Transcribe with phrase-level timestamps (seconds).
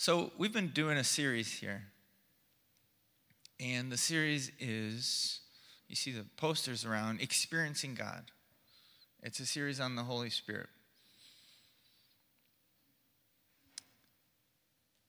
[0.00, 1.82] So, we've been doing a series here.
[3.58, 5.40] And the series is,
[5.88, 8.30] you see the posters around, Experiencing God.
[9.24, 10.68] It's a series on the Holy Spirit.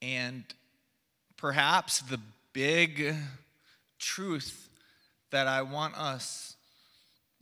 [0.02, 0.44] And
[1.38, 2.20] perhaps the
[2.52, 3.14] big
[4.00, 4.70] truth
[5.30, 6.56] that I want us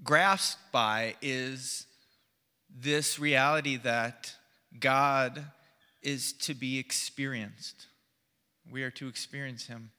[0.03, 1.85] grasped by is
[2.77, 4.35] this reality that
[4.77, 5.45] God
[6.01, 7.87] is to be experienced.
[8.71, 9.91] We are to experience Him,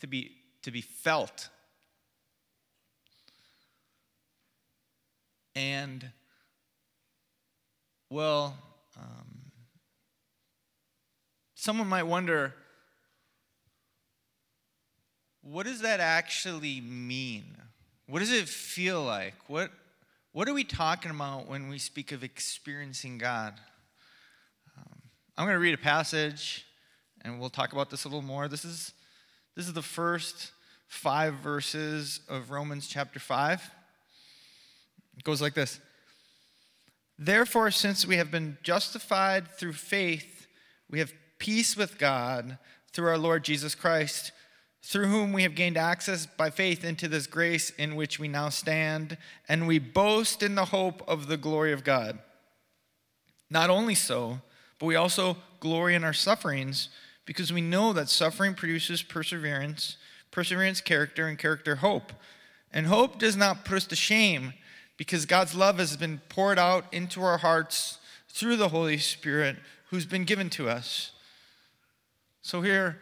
[0.00, 1.48] to be, to be felt.
[5.54, 6.10] And,
[8.10, 8.56] well,
[8.98, 9.52] um,
[11.54, 12.54] someone might wonder
[15.42, 17.56] what does that actually mean?
[18.08, 19.34] What does it feel like?
[19.48, 19.70] What,
[20.32, 23.54] what are we talking about when we speak of experiencing God?
[25.38, 26.64] I'm going to read a passage
[27.22, 28.48] and we'll talk about this a little more.
[28.48, 28.94] This is,
[29.54, 30.52] this is the first
[30.88, 33.70] five verses of Romans chapter 5.
[35.18, 35.78] It goes like this
[37.18, 40.46] Therefore, since we have been justified through faith,
[40.88, 42.56] we have peace with God
[42.94, 44.32] through our Lord Jesus Christ,
[44.82, 48.48] through whom we have gained access by faith into this grace in which we now
[48.48, 49.18] stand,
[49.50, 52.20] and we boast in the hope of the glory of God.
[53.50, 54.40] Not only so,
[54.78, 56.88] but we also glory in our sufferings
[57.24, 59.96] because we know that suffering produces perseverance,
[60.30, 62.12] perseverance, character, and character, hope.
[62.72, 64.52] And hope does not put us to shame
[64.96, 69.56] because God's love has been poured out into our hearts through the Holy Spirit
[69.90, 71.12] who's been given to us.
[72.42, 72.98] So here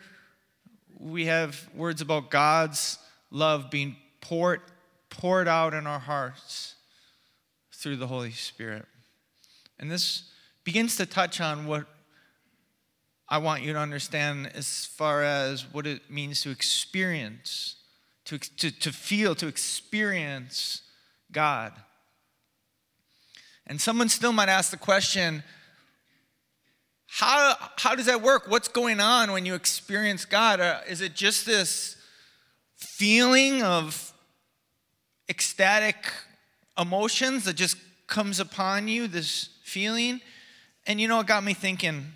[0.99, 2.99] we have words about God's
[3.31, 4.63] love being poured,
[5.11, 6.77] poured out in our hearts
[7.73, 8.87] through the Holy Spirit.
[9.79, 10.31] And this
[10.65, 11.87] begins to touch on what
[13.29, 17.77] I want you to understand as far as what it means to experience,
[18.27, 20.83] to, to, to feel, to experience
[21.33, 21.73] God.
[23.67, 25.43] And someone still might ask the question
[27.07, 28.49] how, how does that work?
[28.49, 30.61] What's going on when you experience God?
[30.89, 31.97] Is it just this
[32.77, 34.13] feeling of
[35.29, 36.13] ecstatic
[36.77, 37.77] emotions that just
[38.09, 40.21] comes upon you, this feeling?
[40.87, 42.13] And you know, it got me thinking.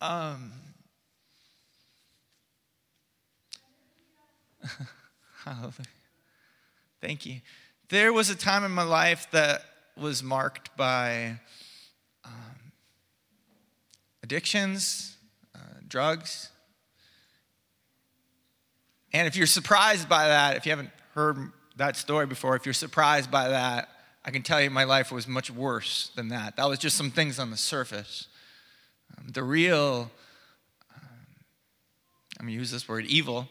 [0.00, 0.52] Um,
[7.00, 7.40] Thank you.
[7.88, 9.62] There was a time in my life that
[9.96, 11.38] was marked by
[12.24, 12.72] um,
[14.22, 15.16] addictions,
[15.54, 16.50] uh, drugs.
[19.12, 22.72] And if you're surprised by that, if you haven't heard that story before, if you're
[22.72, 23.88] surprised by that,
[24.24, 26.56] I can tell you my life was much worse than that.
[26.56, 28.26] That was just some things on the surface.
[29.18, 30.10] Um, the real,
[30.96, 31.08] um,
[32.40, 33.48] I'm going to use this word, evil,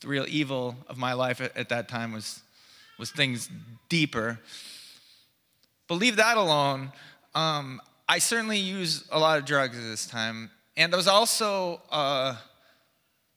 [0.00, 2.40] the real evil of my life at, at that time was,
[2.98, 3.50] was things
[3.90, 4.40] deeper.
[5.86, 6.92] But leave that alone.
[7.34, 10.50] Um, I certainly used a lot of drugs at this time.
[10.76, 12.38] And I was also a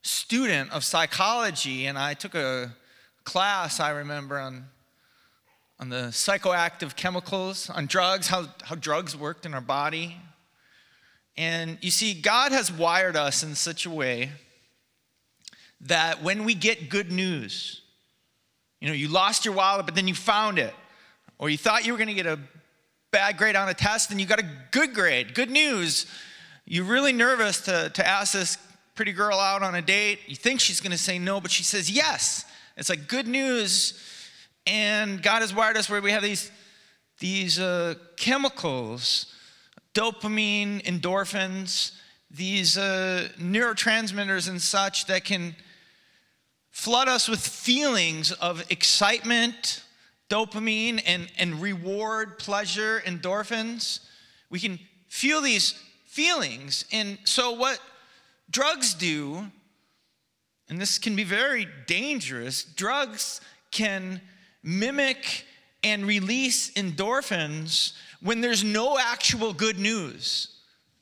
[0.02, 2.74] student of psychology, and I took a
[3.26, 4.66] class, I remember, on,
[5.84, 10.16] on the psychoactive chemicals, on drugs, how, how drugs worked in our body.
[11.36, 14.32] And you see, God has wired us in such a way
[15.82, 17.82] that when we get good news,
[18.80, 20.74] you know, you lost your wallet, but then you found it
[21.38, 22.40] or you thought you were going to get a
[23.12, 25.36] bad grade on a test and you got a good grade.
[25.36, 26.06] Good news.
[26.64, 28.58] You're really nervous to, to ask this
[28.96, 30.20] pretty girl out on a date.
[30.28, 32.46] You think she's going to say no, but she says yes.
[32.78, 34.00] It's like good news.
[34.66, 36.52] And God has wired us where we have these,
[37.20, 39.34] these uh, chemicals,
[39.94, 41.92] dopamine, endorphins,
[42.32, 45.56] these uh, neurotransmitters and such that can
[46.72, 49.84] flood us with feelings of excitement,
[50.30, 54.00] dopamine and, and reward, pleasure, endorphins.
[54.50, 56.86] We can feel these feelings.
[56.92, 57.80] And so, what
[58.50, 59.46] drugs do,
[60.70, 64.22] and this can be very dangerous, drugs can
[64.64, 65.46] mimic
[65.84, 70.48] and release endorphins when there's no actual good news.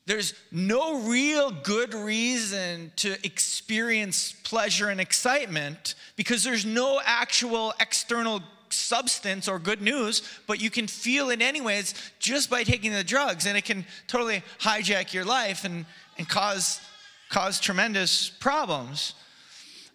[0.04, 8.42] There's no real good reason to experience pleasure and excitement because there's no actual external
[8.68, 13.46] substance or good news, but you can feel it anyways just by taking the drugs,
[13.46, 15.86] and it can totally hijack your life and,
[16.18, 16.80] and cause,
[17.28, 19.14] cause tremendous problems.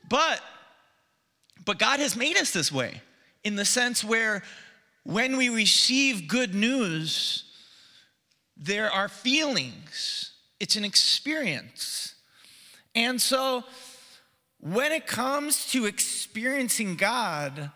[0.07, 0.41] But,
[1.65, 3.01] but God has made us this way
[3.47, 4.43] in the sense where
[5.03, 7.45] when we receive good news,
[8.55, 10.27] there are feelings
[10.59, 12.15] it's an experience.
[12.95, 13.63] And so,
[14.59, 17.71] when it comes to experiencing God,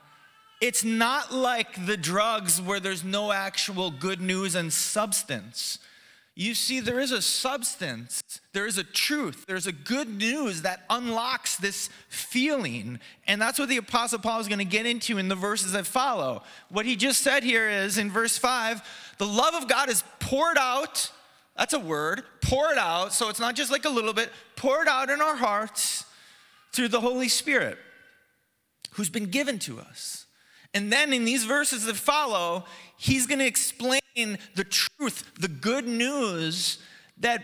[0.61, 5.77] it's not like the drugs where there's no actual good news and substance.
[6.35, 8.21] You see, there is a substance,
[8.53, 12.99] there is a truth, there's a good news that unlocks this feeling.
[13.27, 15.85] And that's what the Apostle Paul is going to get into in the verses that
[15.85, 16.43] follow.
[16.69, 18.81] What he just said here is in verse 5
[19.17, 21.11] the love of God is poured out.
[21.55, 23.13] That's a word, poured out.
[23.13, 26.05] So it's not just like a little bit, poured out in our hearts
[26.71, 27.77] through the Holy Spirit
[28.91, 30.25] who's been given to us.
[30.73, 32.65] And then in these verses that follow,
[32.97, 34.00] he's going to explain
[34.55, 36.79] the truth, the good news
[37.19, 37.43] that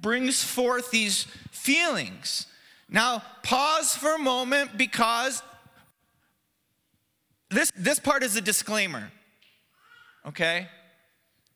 [0.00, 2.46] brings forth these feelings.
[2.88, 5.42] Now, pause for a moment because
[7.50, 9.10] this, this part is a disclaimer.
[10.26, 10.68] Okay?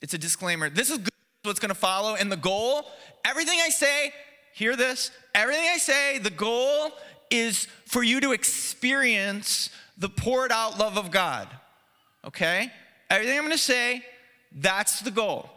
[0.00, 0.70] It's a disclaimer.
[0.70, 1.00] This is
[1.42, 2.84] what's to follow, and the goal,
[3.24, 4.12] everything I say,
[4.52, 6.92] hear this, everything I say, the goal
[7.30, 11.48] is for you to experience the poured out love of God.
[12.24, 12.70] Okay?
[13.10, 14.04] Everything I'm to say,
[14.52, 15.50] that's the goal.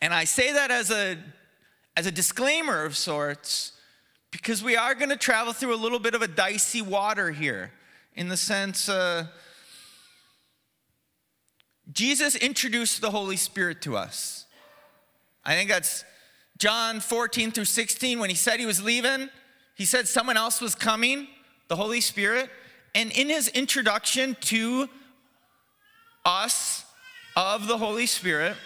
[0.00, 1.16] And I say that as a
[1.96, 3.72] as a disclaimer of sorts
[4.30, 7.70] because we are going to travel through a little bit of a dicey water here
[8.14, 9.26] in the sense uh,
[11.92, 14.46] Jesus introduced the Holy Spirit to us.
[15.44, 16.04] I think that's
[16.56, 19.28] John 14 through 16 when he said he was leaving,
[19.74, 21.26] he said someone else was coming,
[21.68, 22.48] the Holy Spirit.
[22.94, 24.88] And in his introduction to
[26.24, 26.84] us
[27.36, 28.56] of the Holy Spirit,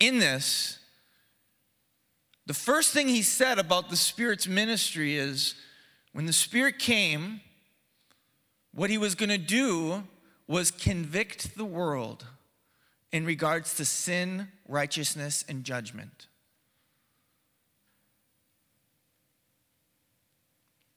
[0.00, 0.78] in this,
[2.46, 5.54] the first thing he said about the Spirit's ministry is
[6.12, 7.40] when the Spirit came,
[8.74, 10.04] what he was going to do
[10.46, 12.26] was convict the world
[13.12, 16.26] in regards to sin, righteousness, and judgment.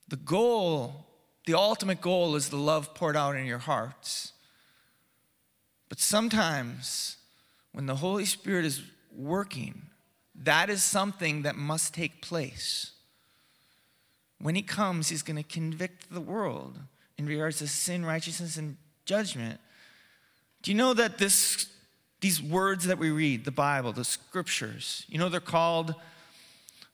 [0.07, 1.05] The goal
[1.45, 4.33] the ultimate goal is the love poured out in your hearts.
[5.89, 7.17] But sometimes,
[7.71, 8.81] when the Holy Spirit is
[9.15, 9.83] working,
[10.43, 12.91] that is something that must take place.
[14.39, 16.79] When He comes, He's going to convict the world
[17.17, 19.59] in regards to sin, righteousness, and judgment.
[20.61, 21.67] Do you know that this,
[22.21, 25.95] these words that we read, the Bible, the scriptures, you know they're called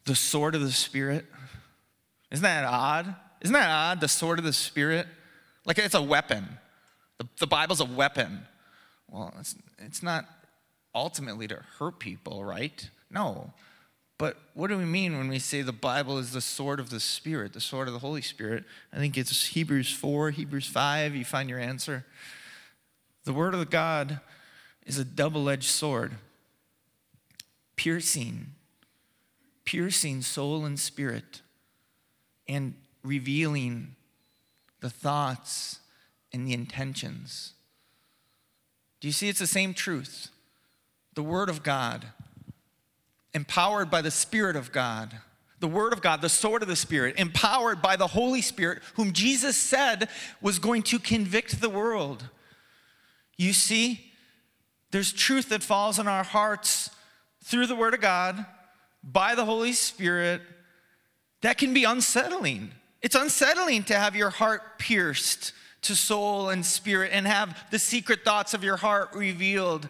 [0.06, 1.26] the sword of the Spirit?
[2.32, 3.16] Isn't that odd?
[3.42, 4.02] Isn't that odd?
[4.02, 5.08] The sword of the Spirit?
[5.66, 6.46] Like it's a weapon.
[7.18, 8.46] The, the Bible's a weapon.
[9.12, 10.26] Well, it's, it's not
[10.96, 12.90] ultimately to hurt people, right?
[13.12, 13.54] No.
[14.18, 17.00] But what do we mean when we say the Bible is the sword of the
[17.00, 18.64] Spirit, the sword of the Holy Spirit?
[18.94, 22.06] I think it's Hebrews 4, Hebrews 5, you find your answer.
[23.26, 24.20] The Word of God
[24.86, 26.14] is a double edged sword,
[27.76, 28.54] piercing,
[29.66, 31.42] piercing soul and spirit,
[32.48, 33.96] and revealing
[34.80, 35.80] the thoughts
[36.32, 37.54] and the intentions.
[39.02, 40.30] Do you see it's the same truth?
[41.16, 42.06] The Word of God,
[43.34, 45.18] empowered by the Spirit of God.
[45.60, 49.12] The Word of God, the sword of the Spirit, empowered by the Holy Spirit, whom
[49.12, 50.08] Jesus said
[50.42, 52.30] was going to convict the world.
[53.38, 54.12] You see,
[54.92, 56.90] there's truth that falls on our hearts
[57.44, 58.46] through the Word of God,
[59.04, 60.42] by the Holy Spirit,
[61.42, 62.72] that can be unsettling.
[63.02, 68.24] It's unsettling to have your heart pierced to soul and spirit and have the secret
[68.24, 69.90] thoughts of your heart revealed.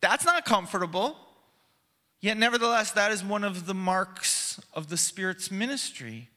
[0.00, 1.16] That's not comfortable.
[2.20, 6.28] Yet, nevertheless, that is one of the marks of the Spirit's ministry.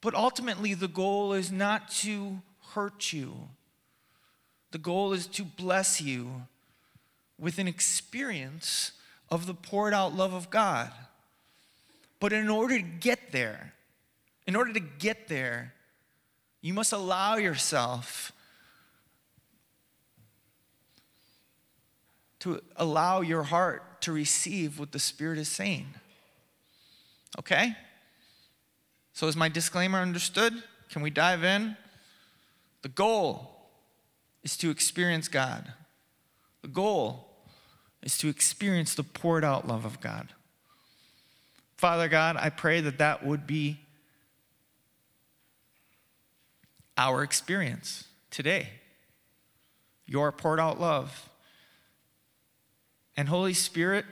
[0.00, 2.40] But ultimately, the goal is not to
[2.74, 3.48] hurt you,
[4.70, 6.42] the goal is to bless you
[7.38, 8.92] with an experience
[9.30, 10.90] of the poured out love of God.
[12.20, 13.74] But in order to get there,
[14.46, 15.74] in order to get there,
[16.64, 18.32] you must allow yourself
[22.38, 25.88] to allow your heart to receive what the Spirit is saying.
[27.38, 27.76] Okay?
[29.12, 30.54] So, is my disclaimer understood?
[30.88, 31.76] Can we dive in?
[32.80, 33.68] The goal
[34.42, 35.70] is to experience God.
[36.62, 37.28] The goal
[38.02, 40.28] is to experience the poured out love of God.
[41.76, 43.83] Father God, I pray that that would be
[46.96, 48.68] our experience today.
[50.06, 51.28] Your poured out love.
[53.16, 54.04] And Holy Spirit,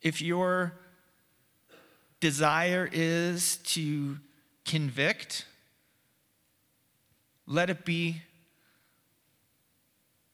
[0.00, 0.74] if your
[2.20, 4.18] desire is to
[4.64, 5.44] convict,
[7.46, 8.22] let it be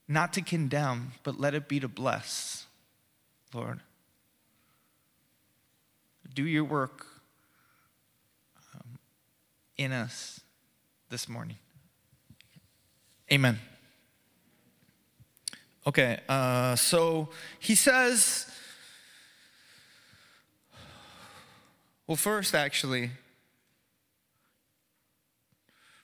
[0.06, 2.66] not to condemn, but let it be to bless.
[3.54, 3.80] Lord.
[6.32, 7.06] Do your work
[8.74, 8.98] um,
[9.76, 10.40] in us
[11.10, 11.56] this morning.
[13.32, 13.58] Amen.
[15.86, 18.46] Okay, uh, so he says,
[22.06, 23.10] well, first, actually,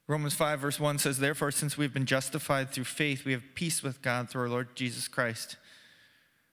[0.09, 3.83] Romans 5, verse 1 says, Therefore, since we've been justified through faith, we have peace
[3.83, 5.57] with God through our Lord Jesus Christ.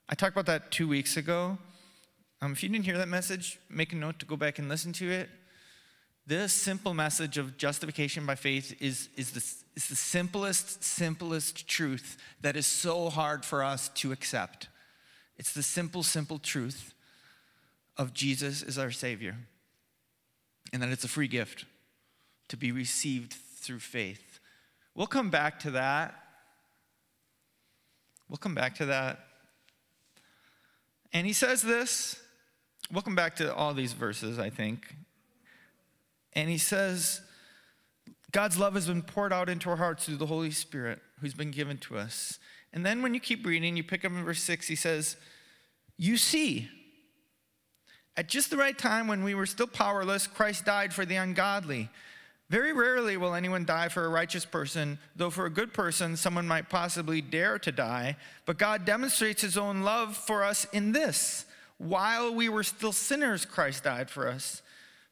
[0.08, 1.58] I talked about that two weeks ago.
[2.42, 4.92] Um, if you didn't hear that message, make a note to go back and listen
[4.94, 5.28] to it.
[6.26, 9.44] This simple message of justification by faith is, is, the,
[9.76, 14.68] is the simplest, simplest truth that is so hard for us to accept.
[15.36, 16.94] It's the simple, simple truth
[17.98, 19.36] of Jesus is our Savior
[20.72, 21.66] and that it's a free gift
[22.48, 24.40] to be received through faith.
[24.94, 26.14] We'll come back to that.
[28.28, 29.20] We'll come back to that.
[31.12, 32.20] And he says this.
[32.90, 34.94] We'll come back to all these verses, I think.
[36.34, 37.20] And he says,
[38.32, 41.50] God's love has been poured out into our hearts through the Holy Spirit who's been
[41.50, 42.38] given to us.
[42.72, 45.16] And then when you keep reading, you pick up in verse 6, he says,
[45.96, 46.68] You see,
[48.16, 51.88] at just the right time when we were still powerless, Christ died for the ungodly.
[52.50, 56.46] Very rarely will anyone die for a righteous person, though for a good person, someone
[56.46, 58.16] might possibly dare to die.
[58.44, 61.46] But God demonstrates his own love for us in this
[61.78, 64.62] while we were still sinners, Christ died for us.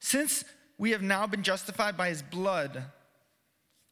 [0.01, 0.45] Since
[0.83, 2.87] we have now been justified by his blood,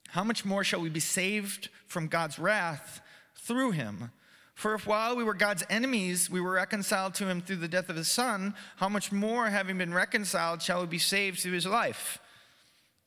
[0.09, 3.01] how much more shall we be saved from God's wrath
[3.37, 4.11] through him?
[4.55, 7.91] For if while we were God's enemies, we were reconciled to him through the death
[7.91, 11.65] of his son, how much more, having been reconciled, shall we be saved through his
[11.65, 12.19] life?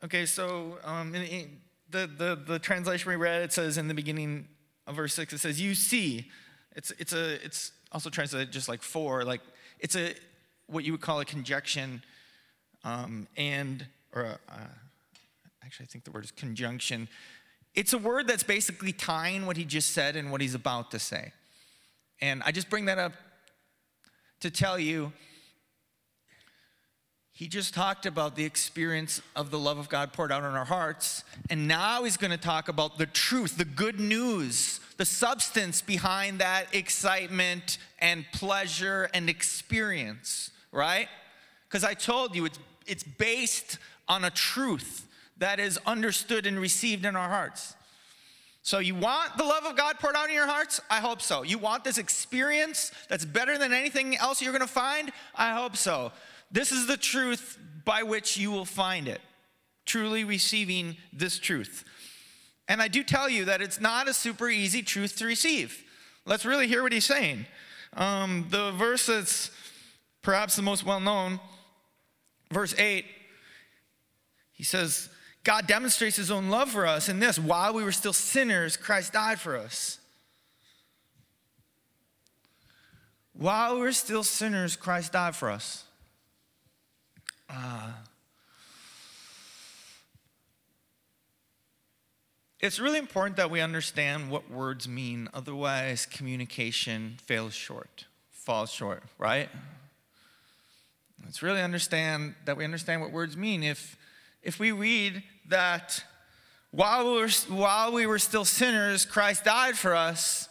[0.02, 1.58] Okay, so um, in, in
[1.90, 4.48] the, the, the translation we read, it says in the beginning
[4.88, 6.32] of verse 6, it says, You see.
[6.74, 9.42] It's, it's, a, it's also translated just like for, like
[9.78, 10.14] it's a
[10.68, 12.02] what you would call a conjunction,
[12.84, 14.58] um, and, or uh,
[15.64, 17.08] actually, I think the word is conjunction.
[17.76, 21.00] It's a word that's basically tying what he just said and what he's about to
[21.00, 21.34] say.
[22.22, 23.14] And I just bring that up
[24.42, 25.12] to tell you
[27.36, 30.66] he just talked about the experience of the love of God poured out on our
[30.66, 31.24] hearts.
[31.50, 36.40] And now he's going to talk about the truth, the good news, the substance behind
[36.40, 41.08] that excitement and pleasure and experience, right?
[41.68, 47.06] Because I told you it's, it's based on a truth that is understood and received
[47.06, 47.76] in our hearts.
[48.66, 50.80] So, you want the love of God poured out in your hearts?
[50.90, 51.44] I hope so.
[51.44, 55.12] You want this experience that's better than anything else you're gonna find?
[55.36, 56.14] I hope so.
[56.50, 59.20] This is the truth by which you will find it,
[59.86, 61.84] truly receiving this truth.
[62.70, 65.84] And I do tell you that it's not a super easy truth to receive.
[66.26, 67.46] Let's really hear what he's saying.
[67.96, 69.52] Um, the verse that's
[70.22, 71.40] perhaps the most well known,
[72.54, 73.06] verse 8,
[74.54, 75.10] he says,
[75.44, 79.14] God demonstrates his own love for us in this while we were still sinners, Christ
[79.14, 80.00] died for us.
[83.34, 85.84] While we we're still sinners, Christ died for us.
[87.50, 87.92] Uh,
[92.60, 99.04] it's really important that we understand what words mean, otherwise, communication fails short, falls short,
[99.18, 99.50] right?
[101.24, 103.64] Let's really understand that we understand what words mean.
[103.64, 103.98] If,
[104.42, 106.04] if we read that
[106.72, 110.50] while we, were, while we were still sinners, Christ died for us,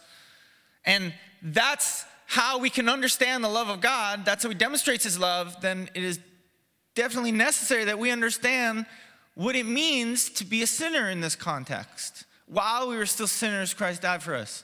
[0.85, 5.19] and that's how we can understand the love of God, that's how he demonstrates his
[5.19, 6.19] love, then it is
[6.95, 8.85] definitely necessary that we understand
[9.35, 12.25] what it means to be a sinner in this context.
[12.47, 14.63] While we were still sinners, Christ died for us.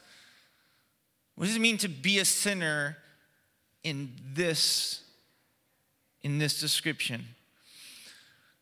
[1.35, 2.97] What does it mean to be a sinner
[3.83, 5.03] in this
[6.21, 7.25] in this description?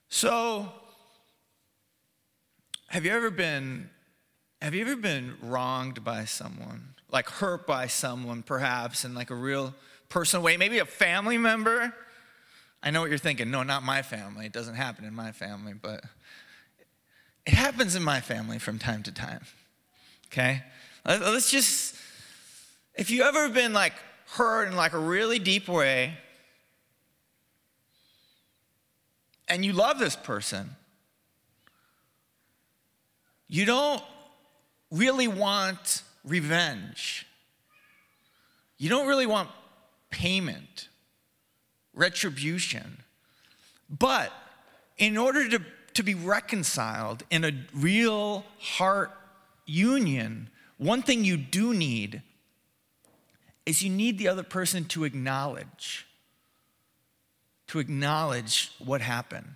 [0.10, 0.72] So,
[2.88, 3.90] have you ever been
[4.62, 6.96] have you ever been wronged by someone?
[7.12, 9.76] Like hurt by someone perhaps in like a real
[10.10, 11.94] personal way, maybe a family member?
[12.82, 13.52] I know what you're thinking.
[13.52, 14.46] No, not my family.
[14.46, 16.04] It doesn't happen in my family, but
[17.46, 19.42] it happens in my family from time to time.
[20.28, 20.64] Okay?
[21.06, 21.96] Let's just,
[22.96, 23.94] if you ever been like
[24.34, 26.18] hurt in like a really deep way,
[29.48, 30.75] and you love this person,
[33.48, 34.04] you don't
[34.92, 37.25] really want revenge.
[38.77, 39.50] You don't really want
[40.10, 40.89] payment
[41.94, 43.04] retribution.
[43.89, 44.32] But
[44.98, 45.62] in order to,
[45.96, 49.12] to be reconciled in a real heart
[49.66, 52.22] union, one thing you do need
[53.66, 56.07] is you need the other person to acknowledge,
[57.67, 59.55] to acknowledge what happened.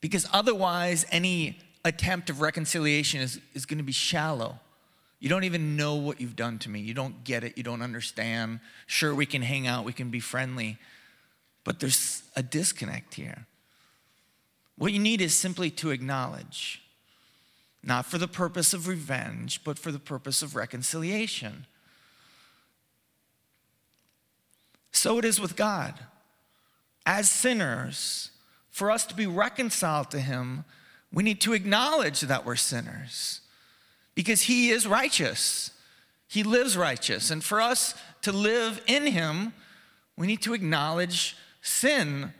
[0.00, 4.58] Because otherwise, any attempt of reconciliation is, is going to be shallow.
[5.18, 6.80] You don't even know what you've done to me.
[6.80, 7.56] You don't get it.
[7.56, 8.60] You don't understand.
[8.86, 10.78] Sure, we can hang out, we can be friendly,
[11.64, 13.46] but there's a disconnect here.
[14.76, 16.82] What you need is simply to acknowledge,
[17.82, 21.66] not for the purpose of revenge, but for the purpose of reconciliation.
[24.92, 25.94] So it is with God.
[27.06, 28.32] As sinners,
[28.68, 30.64] for us to be reconciled to Him,
[31.12, 33.40] we need to acknowledge that we're sinners
[34.14, 35.70] because He is righteous.
[36.26, 37.30] He lives righteous.
[37.30, 39.54] And for us to live in Him,
[40.16, 42.34] we need to acknowledge sin.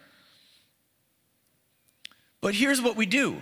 [2.40, 3.38] But here's what we do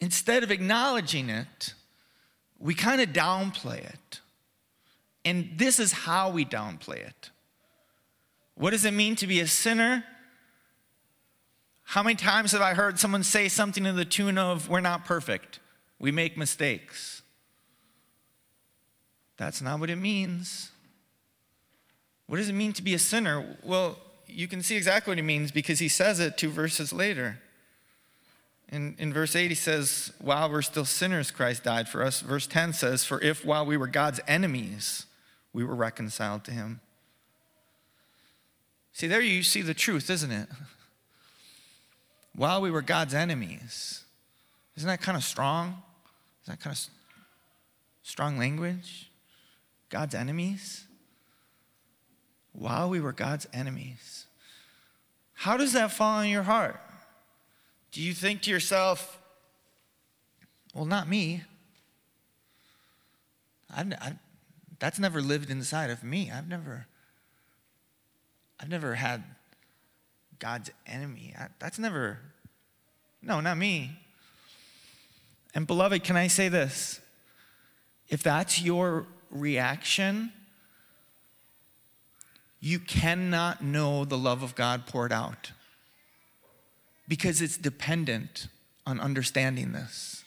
[0.00, 1.74] instead of acknowledging it,
[2.58, 4.20] we kind of downplay it.
[5.24, 7.30] And this is how we downplay it.
[8.58, 10.04] What does it mean to be a sinner?
[11.84, 15.04] How many times have I heard someone say something to the tune of, We're not
[15.04, 15.60] perfect,
[15.98, 17.22] we make mistakes?
[19.36, 20.72] That's not what it means.
[22.26, 23.56] What does it mean to be a sinner?
[23.62, 23.96] Well,
[24.26, 27.38] you can see exactly what he means because he says it two verses later.
[28.70, 32.20] In, in verse 8, he says, While we're still sinners, Christ died for us.
[32.20, 35.06] Verse 10 says, For if while we were God's enemies,
[35.52, 36.80] we were reconciled to him.
[38.98, 40.48] See, there you see the truth, isn't it?
[42.34, 44.02] while we were God's enemies.
[44.76, 45.80] Isn't that kind of strong?
[46.42, 46.84] Is that kind of
[48.02, 49.08] strong language?
[49.88, 50.84] God's enemies?
[52.50, 54.26] While we were God's enemies.
[55.34, 56.80] How does that fall in your heart?
[57.92, 59.22] Do you think to yourself,
[60.74, 61.44] well, not me?
[63.72, 64.12] I, I,
[64.80, 66.32] that's never lived inside of me.
[66.34, 66.88] I've never,
[68.60, 69.22] I've never had
[70.38, 71.34] God's enemy.
[71.58, 72.18] That's never,
[73.22, 73.98] no, not me.
[75.54, 77.00] And beloved, can I say this?
[78.08, 80.32] If that's your reaction,
[82.60, 85.52] you cannot know the love of God poured out
[87.06, 88.48] because it's dependent
[88.86, 90.24] on understanding this.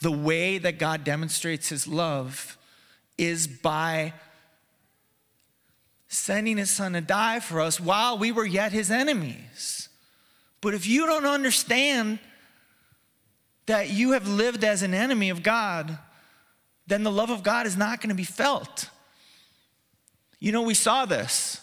[0.00, 2.56] The way that God demonstrates his love
[3.16, 4.12] is by
[6.08, 9.88] sending his son to die for us while we were yet his enemies.
[10.60, 12.18] But if you don't understand
[13.66, 15.98] that you have lived as an enemy of God,
[16.86, 18.88] then the love of God is not going to be felt.
[20.40, 21.60] You know, we saw this.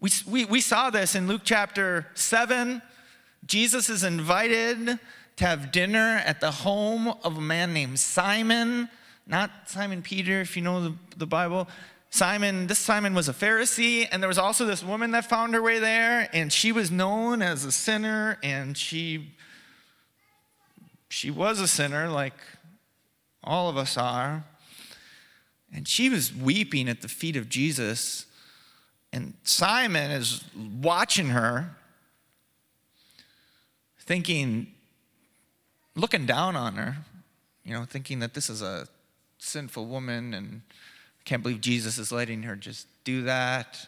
[0.00, 2.80] We, we, we saw this in Luke chapter 7.
[3.44, 4.98] Jesus is invited
[5.36, 8.88] to have dinner at the home of a man named Simon,
[9.26, 11.68] not Simon Peter, if you know the, the Bible.
[12.10, 15.62] Simon, this Simon was a Pharisee, and there was also this woman that found her
[15.62, 19.32] way there, and she was known as a sinner, and she
[21.10, 22.34] she was a sinner like
[23.42, 24.44] all of us are.
[25.72, 28.26] And she was weeping at the feet of Jesus,
[29.12, 31.76] and Simon is watching her,
[34.00, 34.68] thinking,
[35.94, 36.96] looking down on her,
[37.64, 38.88] you know, thinking that this is a
[39.38, 40.62] sinful woman and
[41.28, 43.86] can't believe Jesus is letting her just do that.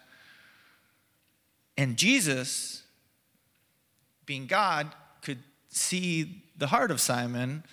[1.78, 2.82] And Jesus,
[4.26, 4.88] being God,
[5.22, 5.38] could
[5.70, 7.64] see the heart of Simon.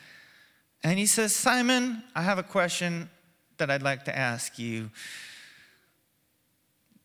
[0.85, 3.09] And he says, Simon, I have a question
[3.57, 4.89] that I'd like to ask you.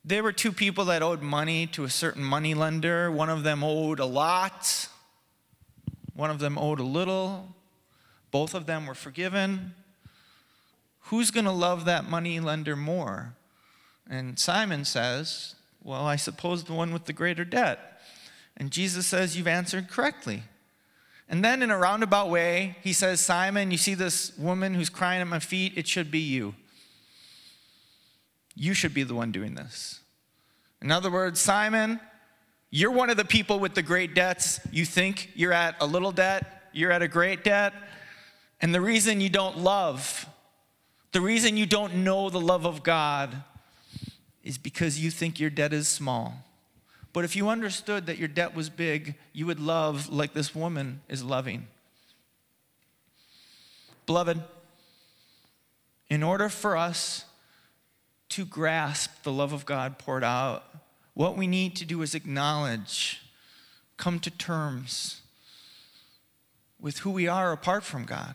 [0.04, 3.10] There were two people that owed money to a certain money lender.
[3.10, 4.88] One of them owed a lot,
[6.14, 7.56] one of them owed a little.
[8.30, 9.74] Both of them were forgiven
[11.04, 13.34] who's going to love that money lender more?
[14.08, 18.00] And Simon says, Well, I suppose the one with the greater debt.
[18.56, 20.42] And Jesus says, You've answered correctly.
[21.28, 25.22] And then, in a roundabout way, he says, Simon, you see this woman who's crying
[25.22, 25.72] at my feet?
[25.76, 26.54] It should be you.
[28.54, 30.00] You should be the one doing this.
[30.82, 32.00] In other words, Simon,
[32.70, 34.60] you're one of the people with the great debts.
[34.70, 37.72] You think you're at a little debt, you're at a great debt.
[38.60, 40.26] And the reason you don't love
[41.12, 43.44] the reason you don't know the love of God
[44.42, 46.44] is because you think your debt is small.
[47.12, 51.02] But if you understood that your debt was big, you would love like this woman
[51.08, 51.66] is loving.
[54.06, 54.42] Beloved,
[56.08, 57.26] in order for us
[58.30, 60.64] to grasp the love of God poured out,
[61.14, 63.22] what we need to do is acknowledge,
[63.98, 65.20] come to terms
[66.80, 68.34] with who we are apart from God.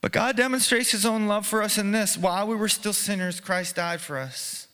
[0.00, 3.40] But God demonstrates his own love for us in this while we were still sinners,
[3.40, 4.66] Christ died for us.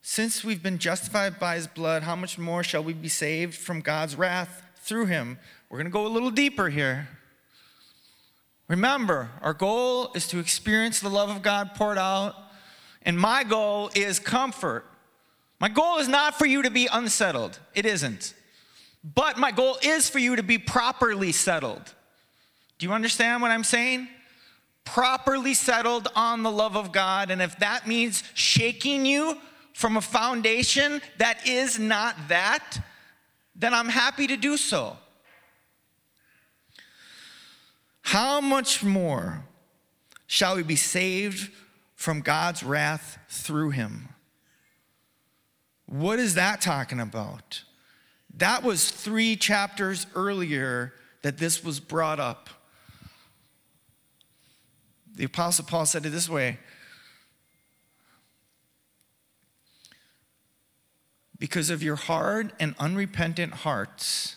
[0.00, 3.80] Since we've been justified by his blood, how much more shall we be saved from
[3.80, 5.38] God's wrath through him?
[5.68, 7.08] We're going to go a little deeper here.
[8.68, 12.34] Remember, our goal is to experience the love of God poured out,
[13.02, 14.86] and my goal is comfort.
[15.60, 18.34] My goal is not for you to be unsettled, it isn't.
[19.14, 21.94] But my goal is for you to be properly settled.
[22.78, 24.08] Do you understand what I'm saying?
[24.84, 29.38] Properly settled on the love of God, and if that means shaking you
[29.72, 32.78] from a foundation that is not that,
[33.56, 34.96] then I'm happy to do so.
[38.02, 39.44] How much more
[40.26, 41.50] shall we be saved
[41.94, 44.10] from God's wrath through him?
[45.86, 47.62] What is that talking about?
[48.36, 50.92] That was three chapters earlier
[51.22, 52.50] that this was brought up.
[55.14, 56.58] The Apostle Paul said it this way
[61.38, 64.36] Because of your hard and unrepentant hearts,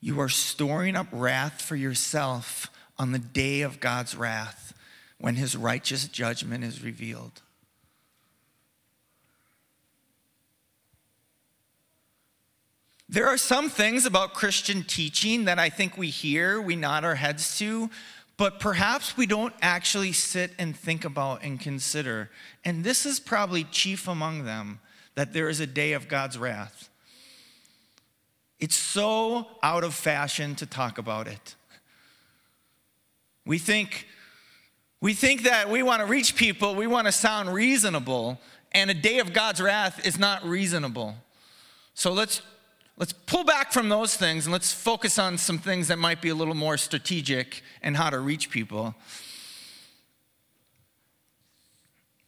[0.00, 4.74] you are storing up wrath for yourself on the day of God's wrath
[5.18, 7.42] when his righteous judgment is revealed.
[13.08, 17.16] There are some things about Christian teaching that I think we hear, we nod our
[17.16, 17.90] heads to,
[18.36, 22.30] but perhaps we don't actually sit and think about and consider.
[22.64, 24.80] And this is probably chief among them
[25.14, 26.88] that there is a day of God's wrath.
[28.58, 31.56] It's so out of fashion to talk about it.
[33.44, 34.06] We think,
[35.00, 38.40] we think that we want to reach people, we want to sound reasonable,
[38.70, 41.16] and a day of God's wrath is not reasonable.
[41.94, 42.40] So let's,
[43.02, 46.28] let's pull back from those things and let's focus on some things that might be
[46.28, 48.94] a little more strategic and how to reach people.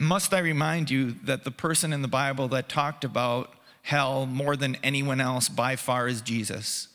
[0.01, 4.57] Must I remind you that the person in the Bible that talked about hell more
[4.57, 6.89] than anyone else by far is Jesus?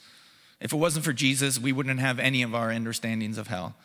[0.60, 3.76] If it wasn't for Jesus, we wouldn't have any of our understandings of hell.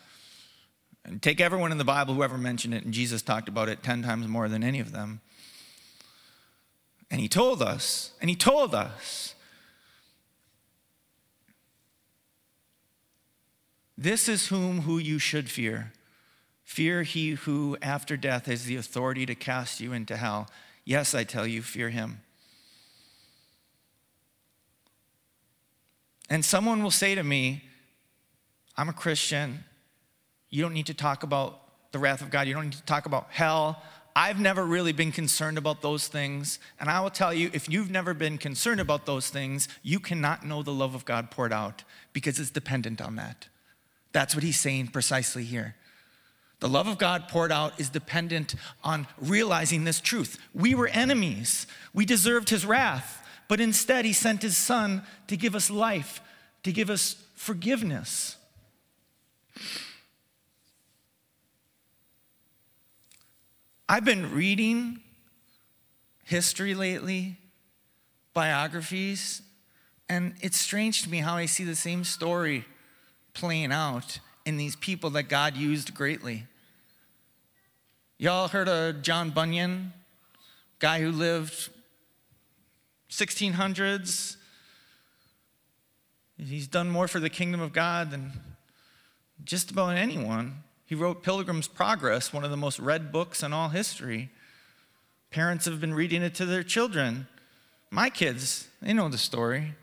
[1.04, 4.02] And take everyone in the Bible, whoever mentioned it, and Jesus talked about it 10
[4.02, 5.20] times more than any of them.
[7.12, 9.33] And he told us, and he told us,
[13.96, 15.92] this is whom who you should fear.
[16.64, 20.48] Fear he who after death has the authority to cast you into hell.
[20.84, 22.20] Yes, I tell you, fear him.
[26.30, 27.62] And someone will say to me,
[28.76, 29.64] I'm a Christian.
[30.50, 31.60] You don't need to talk about
[31.92, 32.48] the wrath of God.
[32.48, 33.82] You don't need to talk about hell.
[34.16, 36.58] I've never really been concerned about those things.
[36.80, 40.44] And I will tell you, if you've never been concerned about those things, you cannot
[40.44, 43.48] know the love of God poured out because it's dependent on that.
[44.14, 45.74] That's what he's saying precisely here.
[46.60, 50.38] The love of God poured out is dependent on realizing this truth.
[50.54, 55.56] We were enemies, we deserved his wrath, but instead he sent his son to give
[55.56, 56.22] us life,
[56.62, 58.36] to give us forgiveness.
[63.88, 65.00] I've been reading
[66.22, 67.36] history lately,
[68.32, 69.42] biographies,
[70.08, 72.64] and it's strange to me how I see the same story
[73.34, 76.44] playing out in these people that God used greatly.
[78.16, 79.92] Y'all heard of John Bunyan,
[80.78, 81.70] guy who lived
[83.10, 84.36] 1600s?
[86.38, 88.32] He's done more for the kingdom of God than
[89.44, 90.62] just about anyone.
[90.86, 94.30] He wrote Pilgrim's Progress, one of the most read books in all history.
[95.30, 97.26] Parents have been reading it to their children.
[97.90, 99.74] My kids, they know the story.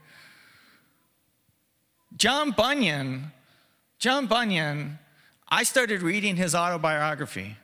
[2.16, 3.32] John Bunyan,
[4.02, 4.98] John Bunyan,
[5.48, 7.56] I started reading his autobiography.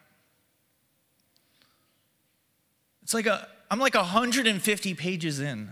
[3.01, 5.67] It's like a, I'm like 150 pages in.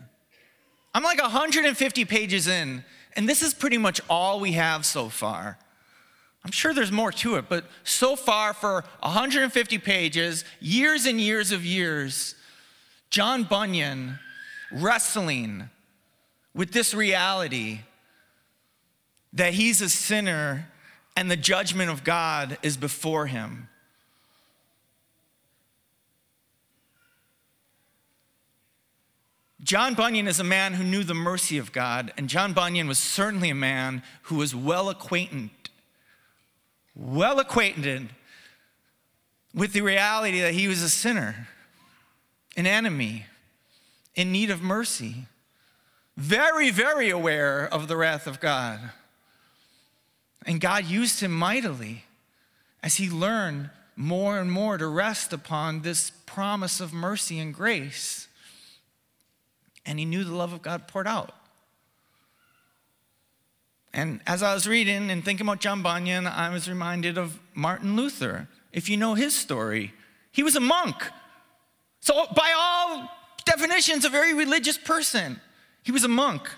[0.96, 2.84] I'm like 150 pages in,
[3.16, 5.60] and this is pretty much all we have so far.
[6.44, 11.52] I'm sure there's more to it, but so far for 150 pages, years and years
[11.52, 12.34] of years,
[13.12, 14.18] John Bunyan
[14.72, 15.70] wrestling
[16.56, 17.82] with this reality
[19.36, 20.68] that he's a sinner
[21.16, 23.70] and the judgment of God is before him.
[29.64, 33.00] John Bunyan is a man who knew the mercy of God, and John Bunyan was
[33.00, 35.50] certainly a man who was well acquainted
[36.96, 38.10] well acquainted
[39.54, 41.48] with the reality that he was a sinner,
[42.56, 43.26] an enemy,
[44.16, 45.26] in need of mercy,
[46.16, 48.80] very, very aware of the wrath of God.
[50.46, 52.06] And God used him mightily.
[52.84, 58.28] as he learned more and more to rest upon this promise of mercy and grace.
[59.88, 61.34] And he knew the love of God poured out.
[63.92, 67.96] And as I was reading and thinking about John Bunyan, I was reminded of Martin
[67.96, 68.50] Luther.
[68.72, 69.94] If you know his story,
[70.32, 70.96] he was a monk.
[72.02, 73.10] So, by all
[73.46, 75.40] definitions, a very religious person.
[75.82, 76.52] He was a monk.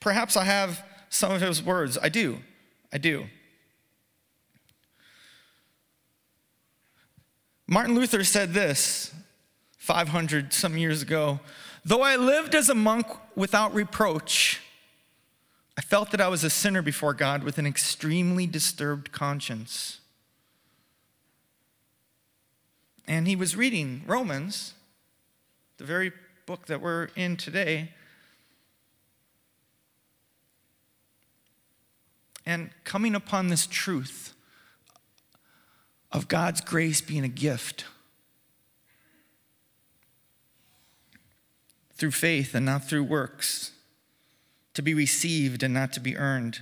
[0.00, 1.98] Perhaps I have some of his words.
[2.02, 2.38] I do.
[2.96, 3.26] I do.
[7.66, 9.12] Martin Luther said this
[9.76, 11.40] 500 some years ago
[11.84, 14.62] Though I lived as a monk without reproach,
[15.76, 20.00] I felt that I was a sinner before God with an extremely disturbed conscience.
[23.06, 24.72] And he was reading Romans,
[25.76, 26.12] the very
[26.46, 27.90] book that we're in today.
[32.46, 34.32] And coming upon this truth
[36.12, 37.84] of God's grace being a gift
[41.96, 43.72] through faith and not through works,
[44.74, 46.60] to be received and not to be earned.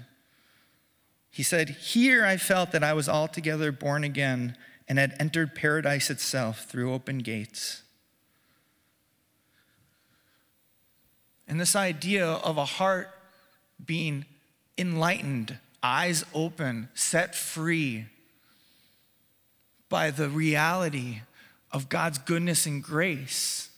[1.30, 6.10] He said, Here I felt that I was altogether born again and had entered paradise
[6.10, 7.82] itself through open gates.
[11.48, 13.10] And this idea of a heart
[13.84, 14.24] being
[14.78, 18.06] enlightened, eyes open, set free
[19.90, 21.20] by the reality
[21.70, 23.68] of God's goodness and grace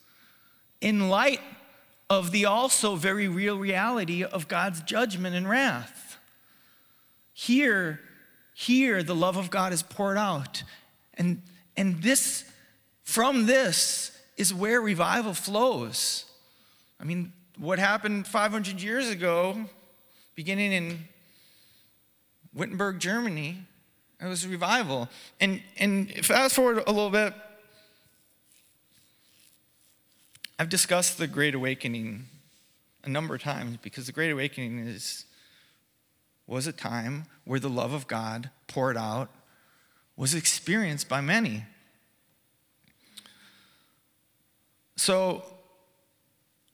[0.80, 1.40] in light
[2.08, 6.18] of the also very real reality of God's judgment and wrath.
[7.32, 8.00] Here,
[8.54, 10.62] here, the love of God is poured out.
[11.14, 11.42] And,
[11.76, 12.44] and this,
[13.02, 16.24] from this, is where revival flows.
[17.00, 19.64] I mean, what happened 500 years ago,
[20.36, 21.08] beginning in
[22.56, 23.58] Wittenberg, Germany,
[24.18, 25.08] it was a revival.
[25.40, 27.34] And, and fast forward a little bit,
[30.58, 32.24] I've discussed the Great Awakening
[33.04, 35.26] a number of times because the Great Awakening is,
[36.46, 39.30] was a time where the love of God poured out,
[40.16, 41.64] was experienced by many.
[44.96, 45.44] So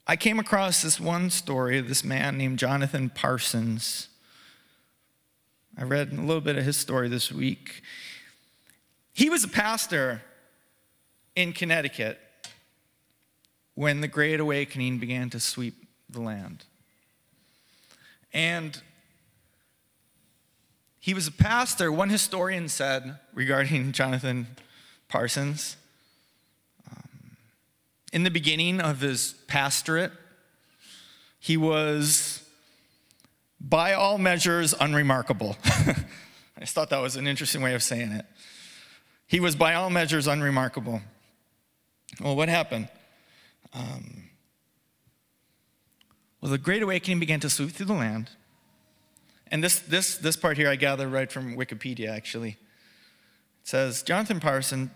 [0.06, 4.06] I came across this one story of this man named Jonathan Parsons.
[5.76, 7.82] I read a little bit of his story this week.
[9.12, 10.22] He was a pastor
[11.34, 12.18] in Connecticut
[13.74, 16.64] when the Great Awakening began to sweep the land.
[18.34, 18.80] And
[21.00, 21.90] he was a pastor.
[21.90, 24.46] One historian said regarding Jonathan
[25.08, 25.76] Parsons
[26.90, 27.36] um,
[28.12, 30.12] in the beginning of his pastorate,
[31.40, 32.41] he was
[33.68, 35.56] by all measures unremarkable.
[35.64, 38.26] I just thought that was an interesting way of saying it.
[39.26, 41.00] He was by all measures unremarkable.
[42.20, 42.88] Well, what happened?
[43.72, 44.24] Um,
[46.40, 48.30] well, the Great Awakening began to sweep through the land.
[49.50, 52.50] And this, this, this part here I gather right from Wikipedia, actually.
[52.50, 54.90] It says Jonathan Parson,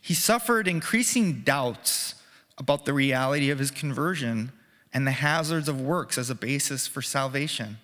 [0.00, 2.14] he suffered increasing doubts
[2.56, 4.52] about the reality of his conversion
[4.92, 7.78] and the hazards of works as a basis for salvation.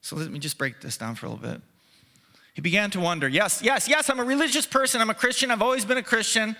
[0.00, 1.60] So let me just break this down for a little bit.
[2.54, 5.00] He began to wonder yes, yes, yes, I'm a religious person.
[5.00, 5.50] I'm a Christian.
[5.50, 6.56] I've always been a Christian.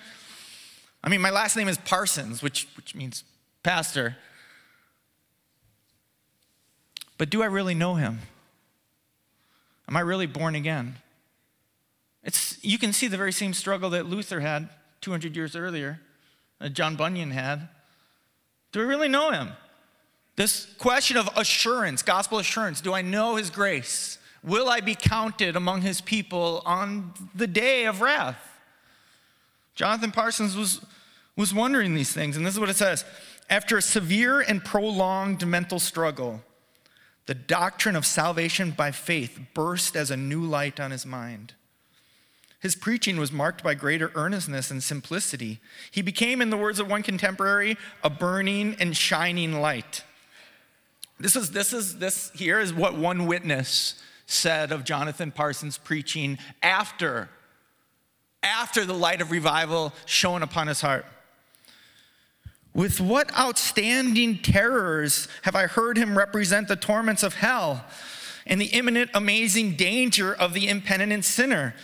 [1.03, 3.23] I mean, my last name is Parsons, which, which means
[3.63, 4.17] pastor.
[7.17, 8.19] But do I really know him?
[9.87, 10.95] Am I really born again?
[12.23, 14.69] It's, you can see the very same struggle that Luther had
[15.01, 15.99] 200 years earlier,
[16.59, 17.69] that John Bunyan had.
[18.71, 19.49] Do I really know him?
[20.39, 24.19] This question of assurance, gospel assurance do I know his grace?
[24.41, 28.39] Will I be counted among his people on the day of wrath?
[29.75, 30.79] Jonathan Parsons was,
[31.35, 33.03] was wondering these things, and this is what it says.
[33.49, 36.41] After a severe and prolonged mental struggle,
[37.25, 41.53] the doctrine of salvation by faith burst as a new light on his mind.
[42.61, 45.59] His preaching was marked by greater earnestness and simplicity.
[45.91, 47.75] He became, in the words of one contemporary,
[48.05, 50.05] a burning and shining light.
[51.19, 56.37] This is this is this here is what one witness said of Jonathan Parsons preaching
[56.63, 57.29] after
[58.41, 61.05] after the light of revival shone upon his heart.
[62.73, 67.83] With what outstanding terrors have I heard him represent the torments of hell
[68.47, 71.75] and the imminent, amazing danger of the impenitent sinner?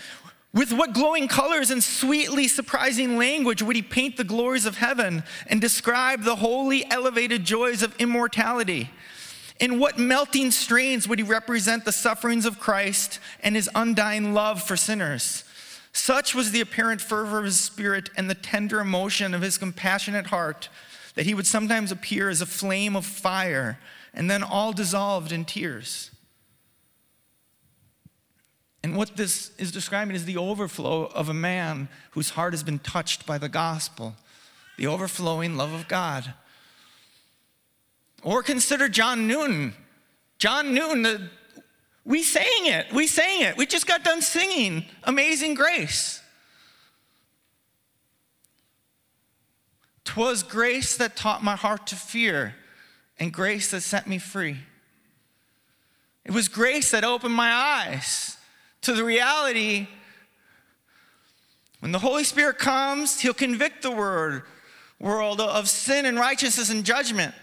[0.53, 5.25] With what glowing colors and sweetly surprising language would he paint the glories of heaven
[5.47, 8.89] and describe the holy, elevated joys of immortality?
[9.59, 14.61] In what melting strains would he represent the sufferings of Christ and his undying love
[14.61, 15.43] for sinners?
[15.93, 20.27] Such was the apparent fervor of his spirit and the tender emotion of his compassionate
[20.27, 20.67] heart
[21.15, 23.79] that he would sometimes appear as a flame of fire
[24.13, 26.11] and then all dissolved in tears.
[28.83, 32.79] And what this is describing is the overflow of a man whose heart has been
[32.79, 34.15] touched by the gospel,
[34.77, 36.33] the overflowing love of God.
[38.23, 39.73] Or consider John Newton.
[40.39, 41.29] John Newton, the,
[42.03, 42.91] we sang it.
[42.93, 43.57] We sang it.
[43.57, 46.21] We just got done singing Amazing Grace.
[50.03, 52.55] Twas grace that taught my heart to fear,
[53.19, 54.57] and grace that set me free.
[56.23, 58.37] It was grace that opened my eyes
[58.81, 59.87] to the reality
[61.85, 64.41] when the Holy Spirit comes, He'll convict the word,
[64.99, 67.35] world of sin and righteousness and judgment.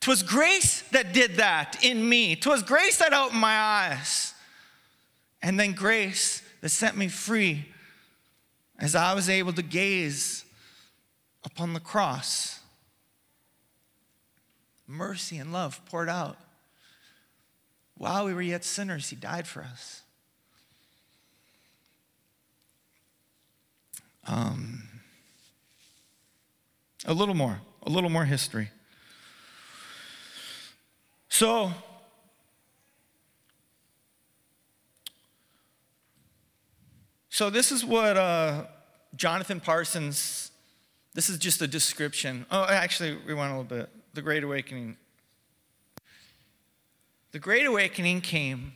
[0.00, 2.36] Twas grace that did that in me.
[2.36, 4.34] Twas grace that opened my eyes.
[5.42, 7.66] And then grace that set me free
[8.78, 10.44] as I was able to gaze
[11.44, 12.60] upon the cross.
[14.86, 16.38] Mercy and love poured out.
[17.96, 20.02] While we were yet sinners, He died for us.
[24.26, 24.84] Um,
[27.06, 28.68] a little more, a little more history.
[31.28, 31.72] So,
[37.28, 38.64] so this is what uh,
[39.14, 40.50] Jonathan Parsons,
[41.14, 42.46] this is just a description.
[42.50, 43.90] Oh, actually, we went a little bit.
[44.14, 44.96] The Great Awakening.
[47.32, 48.72] The Great Awakening came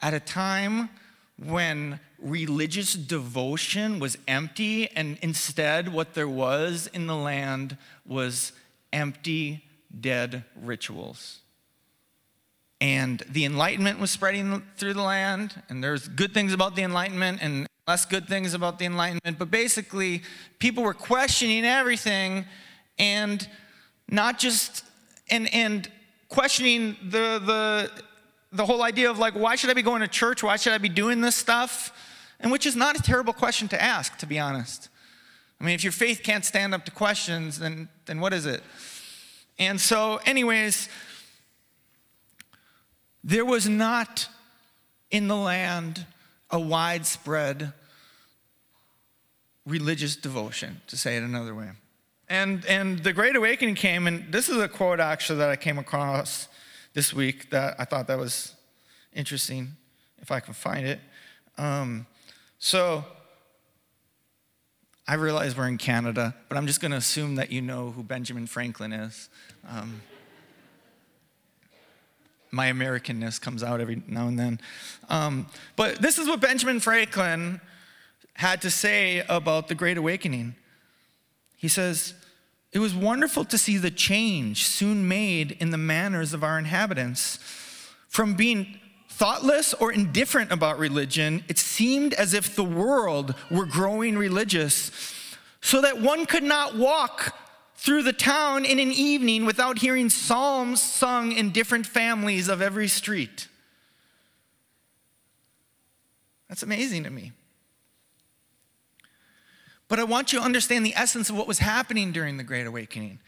[0.00, 0.88] at a time
[1.36, 8.52] when religious devotion was empty, and instead, what there was in the land was
[8.92, 9.63] empty
[10.00, 11.40] dead rituals.
[12.80, 17.38] And the Enlightenment was spreading through the land, and there's good things about the Enlightenment
[17.40, 19.38] and less good things about the Enlightenment.
[19.38, 20.22] But basically,
[20.58, 22.44] people were questioning everything
[22.98, 23.48] and
[24.08, 24.84] not just,
[25.30, 25.90] and, and
[26.28, 27.90] questioning the, the,
[28.52, 30.42] the whole idea of like, why should I be going to church?
[30.42, 31.92] Why should I be doing this stuff?
[32.40, 34.88] And which is not a terrible question to ask, to be honest.
[35.60, 38.62] I mean, if your faith can't stand up to questions, then, then what is it?
[39.58, 40.88] And so, anyways,
[43.22, 44.28] there was not
[45.10, 46.06] in the land
[46.50, 47.72] a widespread
[49.64, 51.70] religious devotion, to say it another way.
[52.28, 55.78] And, and the Great Awakening came, and this is a quote actually that I came
[55.78, 56.48] across
[56.92, 58.54] this week that I thought that was
[59.12, 59.76] interesting,
[60.20, 61.00] if I can find it.
[61.58, 62.06] Um,
[62.58, 63.04] so,
[65.06, 68.02] I realize we're in Canada, but I'm just going to assume that you know who
[68.02, 69.28] Benjamin Franklin is.
[69.68, 70.00] Um,
[72.50, 74.60] my Americanness comes out every now and then.
[75.10, 77.60] Um, but this is what Benjamin Franklin
[78.34, 80.54] had to say about the Great Awakening.
[81.56, 82.14] He says,
[82.72, 87.38] It was wonderful to see the change soon made in the manners of our inhabitants.
[88.08, 88.78] From being
[89.16, 94.90] thoughtless or indifferent about religion, it seemed as if the world were growing religious,
[95.60, 97.36] so that one could not walk
[97.76, 102.88] through the town in an evening without hearing psalms sung in different families of every
[102.88, 103.46] street.
[106.48, 107.32] That's amazing to me.
[109.86, 112.66] But I want you to understand the essence of what was happening during the Great
[112.66, 113.20] Awakening.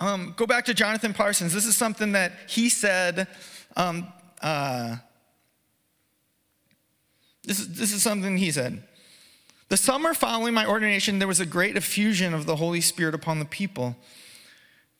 [0.00, 1.52] Um, go back to Jonathan Parsons.
[1.52, 3.28] This is something that he said.
[3.76, 4.96] Um, uh,
[7.44, 8.82] this is, this is something he said.
[9.68, 13.38] The summer following my ordination, there was a great effusion of the Holy Spirit upon
[13.38, 13.96] the people.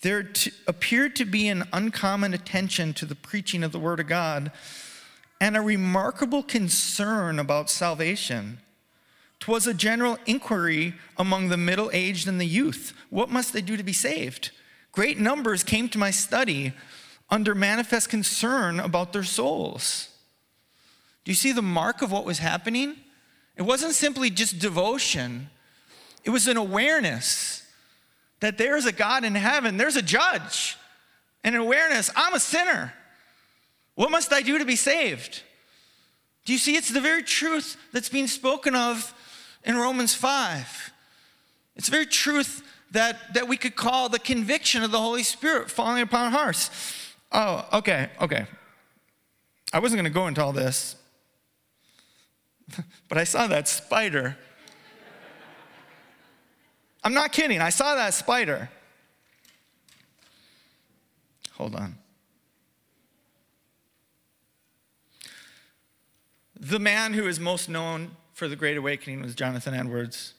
[0.01, 4.07] There t- appeared to be an uncommon attention to the preaching of the Word of
[4.07, 4.53] God
[5.41, 8.59] and a remarkable concern about salvation.
[9.41, 13.77] 'Twas a general inquiry among the middle aged and the youth what must they do
[13.77, 14.51] to be saved?
[14.91, 16.73] Great numbers came to my study
[17.29, 20.09] under manifest concern about their souls.
[21.25, 22.97] Do you see the mark of what was happening?
[23.57, 25.51] It wasn't simply just devotion,
[26.25, 27.63] it was an awareness
[28.41, 30.77] that there's a God in heaven, there's a judge,
[31.43, 32.93] and an awareness I'm a sinner.
[33.95, 35.43] What must I do to be saved?
[36.45, 36.77] Do you see?
[36.77, 39.15] It's the very truth that's being spoken of
[39.65, 40.93] in Romans 5.
[41.77, 45.71] It's the very truth that, that we could call the conviction of the Holy Spirit
[45.71, 46.71] falling upon hearts.
[47.33, 48.47] Oh, okay, okay.
[49.73, 50.97] I wasn't going to go into all this,
[53.09, 54.37] but I saw that spider.
[57.03, 57.61] I'm not kidding.
[57.61, 58.71] I saw that spider.
[61.53, 61.97] Hold on.
[66.59, 70.35] The man who is most known for the Great Awakening was Jonathan Edwards.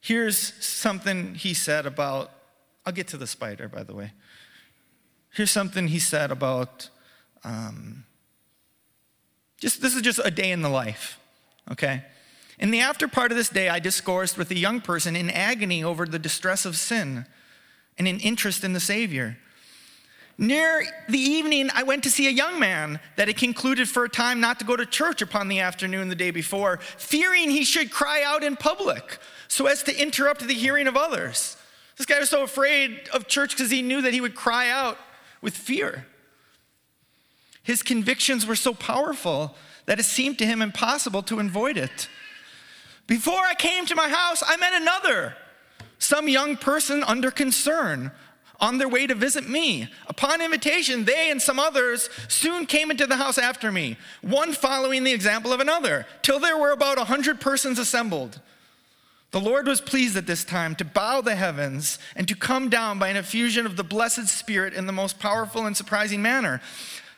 [0.00, 2.32] Here's something he said about,
[2.84, 4.12] I'll get to the spider, by the way.
[5.32, 6.90] Here's something he said about
[7.44, 8.04] um,
[9.62, 11.20] just this is just a day in the life,
[11.70, 12.02] okay?
[12.58, 15.84] In the after part of this day, I discoursed with a young person in agony
[15.84, 17.26] over the distress of sin
[17.96, 19.38] and an interest in the Savior.
[20.36, 24.08] Near the evening, I went to see a young man that had concluded for a
[24.08, 27.92] time not to go to church upon the afternoon the day before, fearing he should
[27.92, 31.56] cry out in public so as to interrupt the hearing of others.
[31.96, 34.98] This guy was so afraid of church because he knew that he would cry out
[35.40, 36.06] with fear.
[37.62, 39.54] His convictions were so powerful
[39.86, 42.08] that it seemed to him impossible to avoid it.
[43.06, 45.34] Before I came to my house, I met another,
[45.98, 48.12] some young person under concern,
[48.60, 49.92] on their way to visit me.
[50.06, 55.02] Upon invitation, they and some others soon came into the house after me, one following
[55.02, 58.40] the example of another, till there were about a hundred persons assembled.
[59.32, 62.98] The Lord was pleased at this time to bow the heavens and to come down
[62.98, 66.60] by an effusion of the blessed Spirit in the most powerful and surprising manner.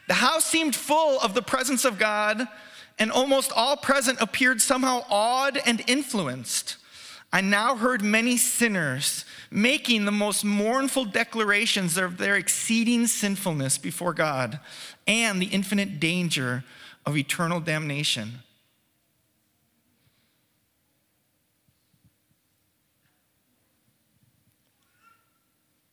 [0.07, 2.47] The house seemed full of the presence of God
[2.99, 6.77] and almost all present appeared somehow awed and influenced.
[7.33, 14.15] I now heard many sinners making the most mournful declarations of their exceeding sinfulness before
[14.15, 14.61] God
[15.07, 16.63] and the infinite danger
[17.05, 18.41] of eternal damnation.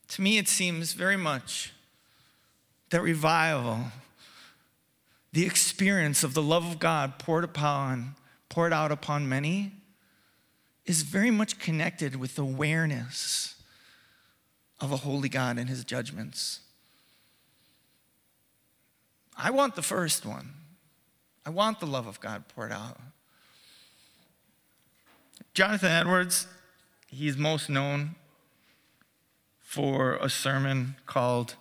[0.09, 1.71] To me, it seems very much
[2.91, 3.85] that revival
[5.33, 8.15] the experience of the love of God poured upon,
[8.49, 9.71] poured out upon many,
[10.85, 13.55] is very much connected with awareness
[14.81, 16.59] of a holy God and his judgments.
[19.37, 20.49] I want the first one.
[21.45, 22.99] I want the love of God poured out.
[25.53, 26.47] Jonathan Edwards,
[27.07, 28.15] he's most known
[29.61, 31.55] for a sermon called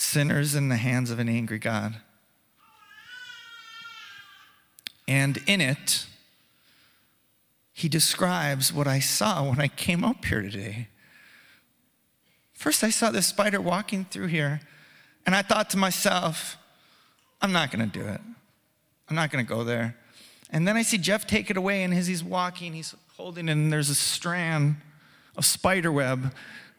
[0.00, 1.96] Sinners in the Hands of an Angry God.
[5.06, 6.06] And in it,
[7.72, 10.88] he describes what I saw when I came up here today.
[12.54, 14.62] First, I saw this spider walking through here,
[15.26, 16.56] and I thought to myself,
[17.42, 18.20] I'm not gonna do it.
[19.08, 19.96] I'm not gonna go there.
[20.48, 23.52] And then I see Jeff take it away, and as he's walking, he's holding it,
[23.52, 24.76] and there's a strand
[25.36, 26.34] of spider web,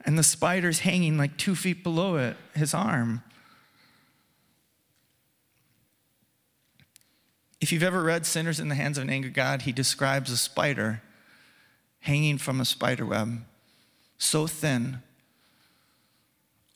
[0.05, 3.23] and the spider's hanging like two feet below it, his arm.
[7.59, 10.37] If you've ever read Sinners in the Hands of an Angry God, he describes a
[10.37, 11.01] spider
[11.99, 13.43] hanging from a spider web
[14.17, 15.01] so thin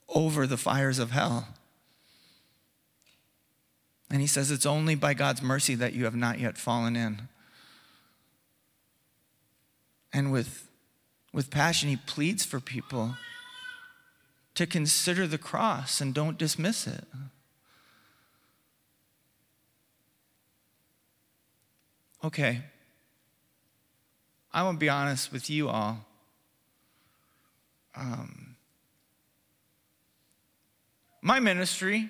[0.09, 1.47] over the fires of hell.
[4.09, 7.27] And he says, It's only by God's mercy that you have not yet fallen in.
[10.13, 10.64] And with,
[11.35, 13.17] with passion, he pleads for people
[14.53, 17.03] to consider the cross and don't dismiss it.
[22.23, 22.61] Okay,
[24.53, 26.05] I want to be honest with you all.
[27.97, 28.55] Um,
[31.21, 32.09] my ministry,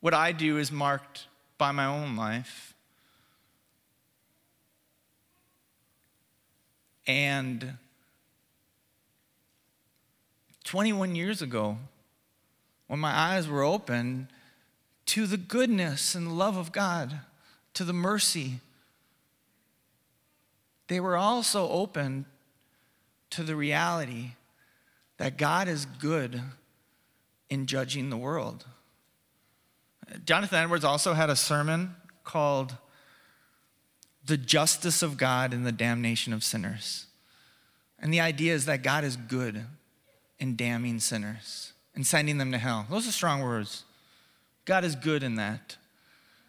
[0.00, 2.74] what I do, is marked by my own life.
[7.06, 7.78] And
[10.64, 11.78] 21 years ago,
[12.86, 14.28] when my eyes were open
[15.06, 17.20] to the goodness and the love of God,
[17.74, 18.60] to the mercy
[20.88, 22.26] they were also open
[23.30, 24.32] to the reality
[25.16, 26.42] that God is good
[27.48, 28.64] in judging the world.
[30.24, 32.76] Jonathan Edwards also had a sermon called
[34.26, 37.06] The Justice of God and the Damnation of Sinners.
[37.98, 39.64] And the idea is that God is good
[40.38, 42.86] in damning sinners and sending them to hell.
[42.90, 43.84] Those are strong words.
[44.64, 45.76] God is good in that.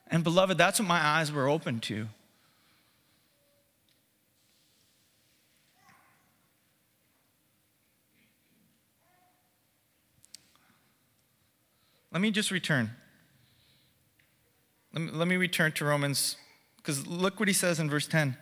[0.07, 2.07] And beloved, that's what my eyes were open to.
[12.11, 12.91] Let me just return.
[14.93, 16.37] Let me, let me return to Romans,
[16.77, 18.37] because look what he says in verse 10.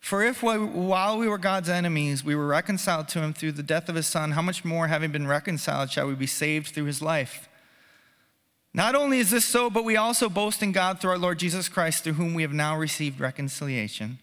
[0.00, 3.88] For if while we were God's enemies, we were reconciled to him through the death
[3.88, 7.00] of his son, how much more, having been reconciled, shall we be saved through his
[7.00, 7.48] life?
[8.72, 11.68] Not only is this so, but we also boast in God through our Lord Jesus
[11.68, 14.18] Christ, through whom we have now received reconciliation.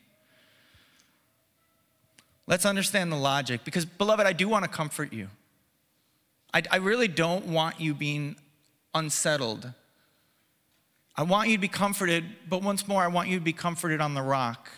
[2.48, 5.30] Let's understand the logic, because, beloved, I do want to comfort you.
[6.54, 8.36] I, I really don't want you being
[8.94, 9.74] unsettled
[11.18, 14.02] I want you to be comforted, but once more, I want you to be comforted
[14.02, 14.70] on the rock.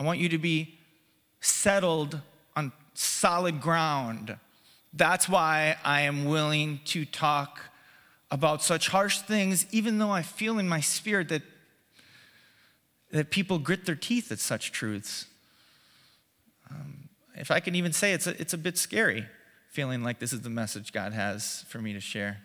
[0.00, 0.78] I want you to be
[1.42, 2.18] settled
[2.56, 4.34] on solid ground.
[4.94, 7.60] That's why I am willing to talk
[8.30, 11.42] about such harsh things, even though I feel in my spirit that,
[13.12, 15.26] that people grit their teeth at such truths.
[16.70, 19.26] Um, if I can even say it's a, it's a bit scary,
[19.68, 22.38] feeling like this is the message God has for me to share.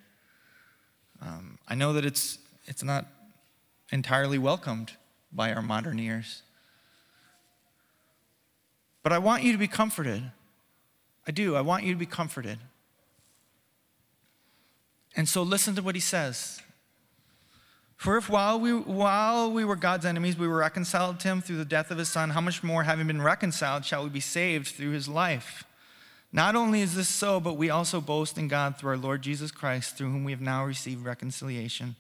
[1.22, 3.06] Um, I know that it's, it's not
[3.94, 4.92] entirely welcomed
[5.32, 6.42] by our modern ears.
[9.06, 10.32] But I want you to be comforted.
[11.28, 11.56] I do.
[11.56, 12.58] I want you to be comforted.
[15.16, 16.60] And so listen to what he says.
[17.98, 21.58] For if while we, while we were God's enemies, we were reconciled to him through
[21.58, 24.70] the death of his son, how much more, having been reconciled, shall we be saved
[24.70, 25.66] through his life?
[26.34, 29.52] Not only is this so, but we also boast in God through our Lord Jesus
[29.52, 31.96] Christ, through whom we have now received reconciliation.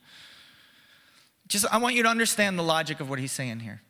[1.47, 3.83] Just, I want you to understand the logic of what he's saying here.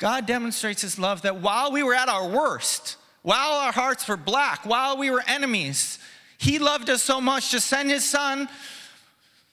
[0.00, 4.16] God demonstrates his love that while we were at our worst, while our hearts were
[4.16, 5.98] black, while we were enemies,
[6.38, 8.48] he loved us so much to send his son.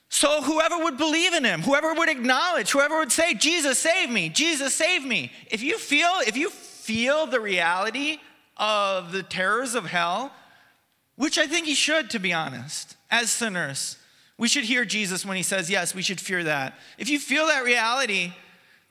[0.08, 4.30] So whoever would believe in him, whoever would acknowledge, whoever would say, Jesus, save me,
[4.30, 5.30] Jesus, save me.
[5.50, 8.18] If you feel, if you feel the reality
[8.56, 10.32] of the terrors of hell,
[11.16, 13.98] which I think you should, to be honest, as sinners,
[14.38, 16.78] we should hear Jesus when he says, yes, we should fear that.
[16.96, 18.32] If you feel that reality,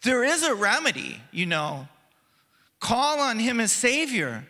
[0.04, 1.88] there is a remedy, you know.
[2.80, 4.45] Call on him as Savior.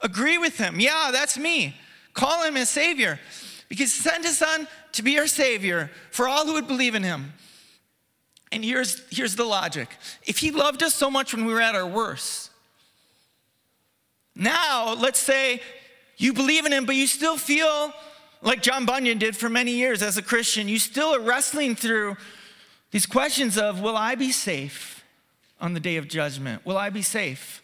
[0.00, 0.80] Agree with him.
[0.80, 1.76] Yeah, that's me.
[2.14, 3.20] Call him as Savior
[3.68, 7.02] because he sent his son to be our Savior for all who would believe in
[7.02, 7.32] him.
[8.52, 9.88] And here's, here's the logic
[10.24, 12.50] if he loved us so much when we were at our worst,
[14.34, 15.60] now let's say
[16.16, 17.92] you believe in him, but you still feel
[18.42, 20.68] like John Bunyan did for many years as a Christian.
[20.68, 22.16] You still are wrestling through
[22.90, 25.04] these questions of will I be safe
[25.60, 26.64] on the day of judgment?
[26.64, 27.62] Will I be safe?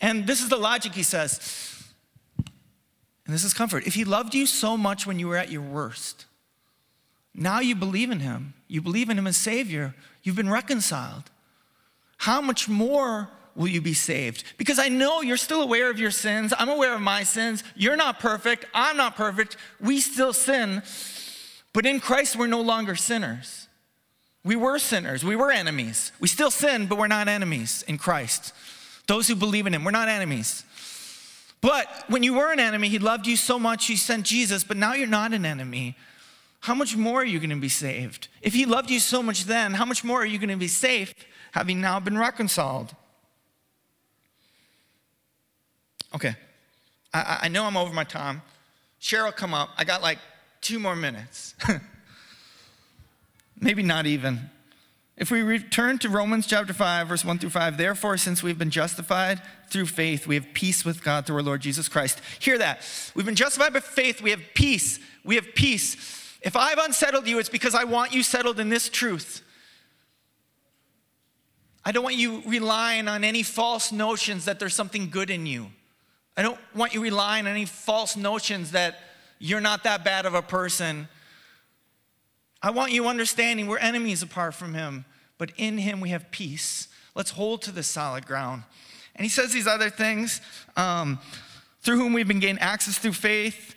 [0.00, 1.66] And this is the logic he says
[3.28, 3.86] and this is comfort.
[3.86, 6.24] If he loved you so much when you were at your worst,
[7.34, 8.54] now you believe in him.
[8.68, 9.94] You believe in him as Savior.
[10.22, 11.24] You've been reconciled.
[12.16, 14.44] How much more will you be saved?
[14.56, 16.54] Because I know you're still aware of your sins.
[16.58, 17.62] I'm aware of my sins.
[17.76, 18.64] You're not perfect.
[18.72, 19.58] I'm not perfect.
[19.78, 20.82] We still sin.
[21.74, 23.67] But in Christ, we're no longer sinners.
[24.44, 25.24] We were sinners.
[25.24, 26.12] We were enemies.
[26.20, 28.52] We still sin, but we're not enemies in Christ.
[29.06, 30.64] Those who believe in him, we're not enemies.
[31.60, 34.76] But when you were an enemy, he loved you so much, he sent Jesus, but
[34.76, 35.96] now you're not an enemy.
[36.60, 38.28] How much more are you going to be saved?
[38.42, 40.68] If he loved you so much then, how much more are you going to be
[40.68, 41.14] safe
[41.52, 42.94] having now been reconciled?
[46.14, 46.34] Okay,
[47.12, 48.42] I, I know I'm over my time.
[49.00, 49.70] Cheryl, come up.
[49.76, 50.18] I got like
[50.60, 51.54] two more minutes.
[53.60, 54.50] Maybe not even.
[55.16, 58.70] If we return to Romans chapter 5, verse 1 through 5, therefore, since we've been
[58.70, 62.20] justified through faith, we have peace with God through our Lord Jesus Christ.
[62.38, 62.82] Hear that.
[63.16, 65.00] We've been justified by faith, we have peace.
[65.24, 65.96] We have peace.
[66.40, 69.42] If I've unsettled you, it's because I want you settled in this truth.
[71.84, 75.66] I don't want you relying on any false notions that there's something good in you.
[76.36, 79.00] I don't want you relying on any false notions that
[79.40, 81.08] you're not that bad of a person
[82.62, 85.04] I want you understanding we're enemies apart from him,
[85.38, 86.88] but in him we have peace.
[87.14, 88.64] Let's hold to the solid ground.
[89.14, 90.40] And he says these other things
[90.76, 91.18] um,
[91.80, 93.74] through whom we've been gained access through faith.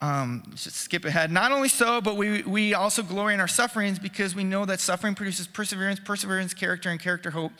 [0.00, 1.30] Um, just skip ahead.
[1.30, 4.80] Not only so, but we, we also glory in our sufferings because we know that
[4.80, 7.52] suffering produces perseverance, perseverance, character, and character, hope.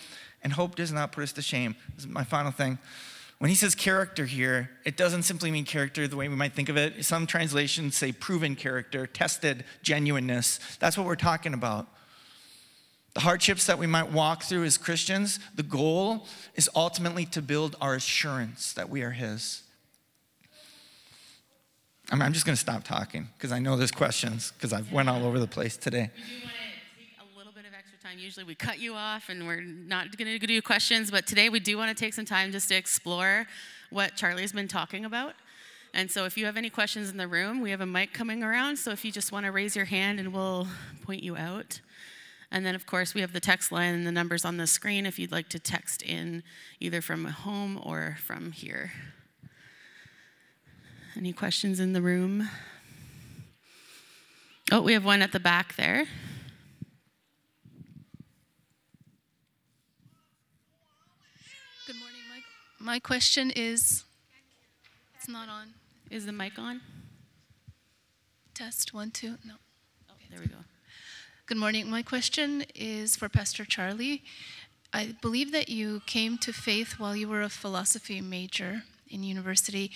[0.43, 1.77] And hope does not put us to shame.
[1.95, 2.79] This is my final thing.
[3.43, 6.69] When he says character here, it doesn't simply mean character the way we might think
[6.69, 7.05] of it.
[7.05, 10.61] Some translations say proven character, tested genuineness.
[10.79, 11.89] That's what we're talking about.
[13.15, 17.75] The hardships that we might walk through as Christians, the goal is ultimately to build
[17.81, 19.65] our assurance that we are His.
[22.13, 25.27] I'm just going to stop talking because I know there's questions because I've went all
[25.27, 26.13] over the place today
[28.13, 28.19] time.
[28.19, 31.61] Usually we cut you off and we're not going to do questions, but today we
[31.61, 33.47] do want to take some time just to explore
[33.91, 35.35] what Charlie's been talking about.
[35.95, 38.43] And so if you have any questions in the room, we have a mic coming
[38.43, 38.77] around.
[38.77, 40.67] So if you just want to raise your hand and we'll
[41.03, 41.81] point you out.
[42.51, 45.07] And then, of course, we have the text line and the numbers on the screen
[45.07, 46.43] if you'd like to text in
[46.81, 48.93] either from home or from here.
[51.17, 52.49] Any questions in the room?
[54.71, 56.07] Oh, we have one at the back there.
[62.83, 64.03] My question is
[65.15, 65.69] it's not on.
[66.11, 66.81] Is the mic on?
[68.55, 69.37] Test one, two.
[69.47, 69.55] No.
[70.11, 70.27] Okay.
[70.29, 70.57] There we go.
[71.47, 71.89] Good morning.
[71.89, 74.25] My question is for Pastor Charlie.
[74.93, 79.93] I believe that you came to faith while you were a philosophy major in university.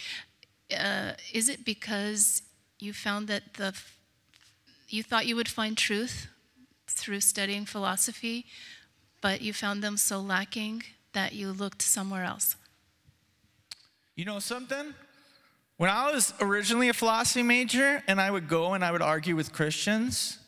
[0.72, 2.42] Uh, is it because
[2.78, 3.74] you found that the
[4.88, 6.28] you thought you would find truth
[6.86, 8.46] through studying philosophy,
[9.20, 10.84] but you found them so lacking
[11.14, 12.54] that you looked somewhere else?
[14.16, 14.94] You know something?
[15.76, 19.36] When I was originally a philosophy major and I would go and I would argue
[19.36, 20.38] with Christians,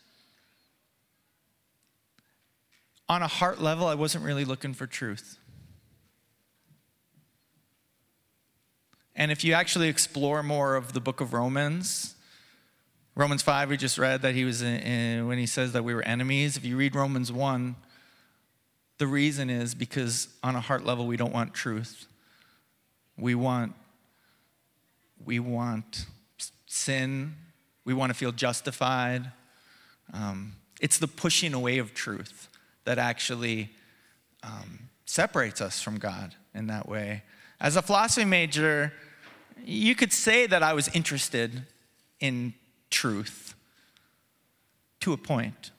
[3.10, 5.38] on a heart level, I wasn't really looking for truth.
[9.14, 12.14] And if you actually explore more of the book of Romans,
[13.14, 15.92] Romans 5, we just read that he was in, in, when he says that we
[15.92, 16.56] were enemies.
[16.56, 17.76] If you read Romans 1,
[18.98, 22.07] the reason is because on a heart level, we don't want truth.
[23.18, 23.74] We want,
[25.24, 26.06] we want
[26.66, 27.34] sin.
[27.84, 29.32] We want to feel justified.
[30.12, 32.48] Um, it's the pushing away of truth
[32.84, 33.70] that actually
[34.42, 37.22] um, separates us from God in that way.
[37.60, 38.92] As a philosophy major,
[39.64, 41.64] you could say that I was interested
[42.20, 42.54] in
[42.90, 43.54] truth
[45.00, 45.72] to a point.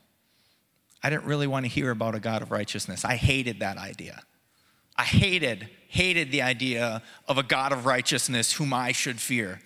[1.01, 3.05] I didn't really want to hear about a God of righteousness.
[3.05, 4.23] I hated that idea.
[4.99, 9.61] I hated, hated the idea of a God of righteousness whom I should fear.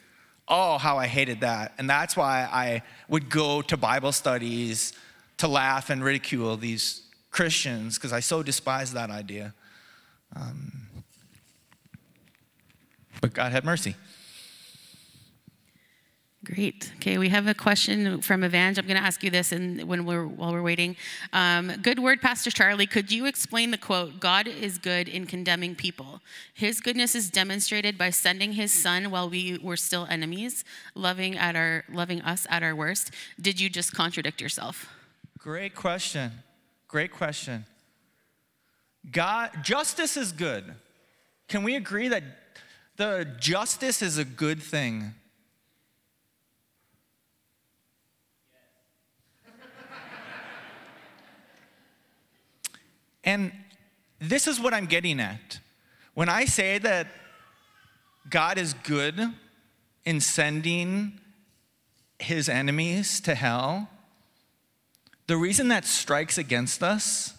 [0.48, 1.74] Oh, how I hated that.
[1.80, 4.94] And that's why I would go to Bible studies
[5.38, 9.56] to laugh and ridicule these Christians because I so despised that idea.
[10.36, 10.84] Um,
[13.20, 13.96] but God had mercy.
[16.44, 16.92] Great.
[16.98, 18.78] Okay, we have a question from Evange.
[18.78, 20.98] I'm going to ask you this, and when we're while we're waiting,
[21.32, 22.86] um, good word, Pastor Charlie.
[22.86, 24.20] Could you explain the quote?
[24.20, 26.20] God is good in condemning people.
[26.54, 30.66] His goodness is demonstrated by sending His Son while we were still enemies,
[30.96, 33.12] loving at our loving us at our worst.
[33.40, 34.90] Did you just contradict yourself?
[35.40, 36.32] Great question.
[36.90, 37.66] Great question.
[39.10, 40.76] God, justice is good.
[41.48, 42.24] Can we agree that
[42.98, 45.14] the justice is a good thing?
[53.24, 53.52] And
[54.20, 55.60] this is what I'm getting at.
[56.14, 57.08] When I say that
[58.30, 59.20] God is good
[60.06, 61.20] in sending
[62.20, 63.90] his enemies to hell,
[65.28, 67.34] the reason that strikes against us,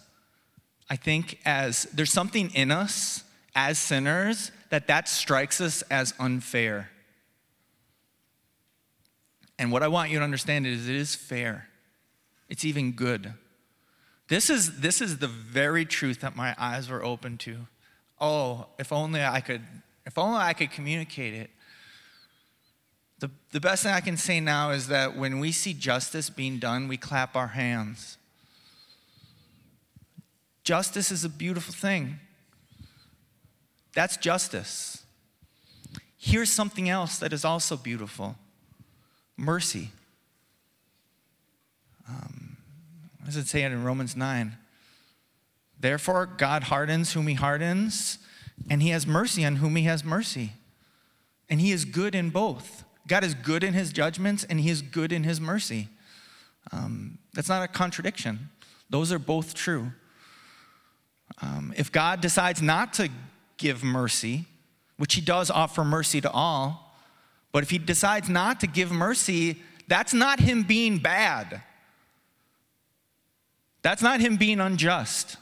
[0.89, 3.23] I think, as there's something in us
[3.55, 6.89] as sinners that that strikes us as unfair.
[9.57, 11.69] And what I want you to understand is it is fair.
[12.49, 13.33] It's even good.
[14.27, 17.67] This is, this is the very truth that my eyes were open to.
[18.19, 19.61] Oh, if only I could,
[20.05, 21.49] if only I could communicate it.
[23.19, 26.59] The, the best thing I can say now is that when we see justice being
[26.59, 28.17] done, we clap our hands.
[30.63, 32.19] Justice is a beautiful thing.
[33.93, 35.03] That's justice.
[36.17, 38.35] Here's something else that is also beautiful
[39.37, 39.91] mercy.
[42.09, 42.57] Um,
[43.25, 44.55] what does it say in Romans 9?
[45.79, 48.19] Therefore, God hardens whom he hardens,
[48.69, 50.51] and he has mercy on whom he has mercy.
[51.49, 52.83] And he is good in both.
[53.07, 55.87] God is good in his judgments and he is good in his mercy.
[56.71, 58.51] Um, that's not a contradiction,
[58.91, 59.91] those are both true.
[61.41, 63.09] Um, if God decides not to
[63.57, 64.45] give mercy,
[64.97, 66.95] which he does offer mercy to all,
[67.51, 71.63] but if he decides not to give mercy, that's not him being bad.
[73.85, 75.37] That's not him being unjust.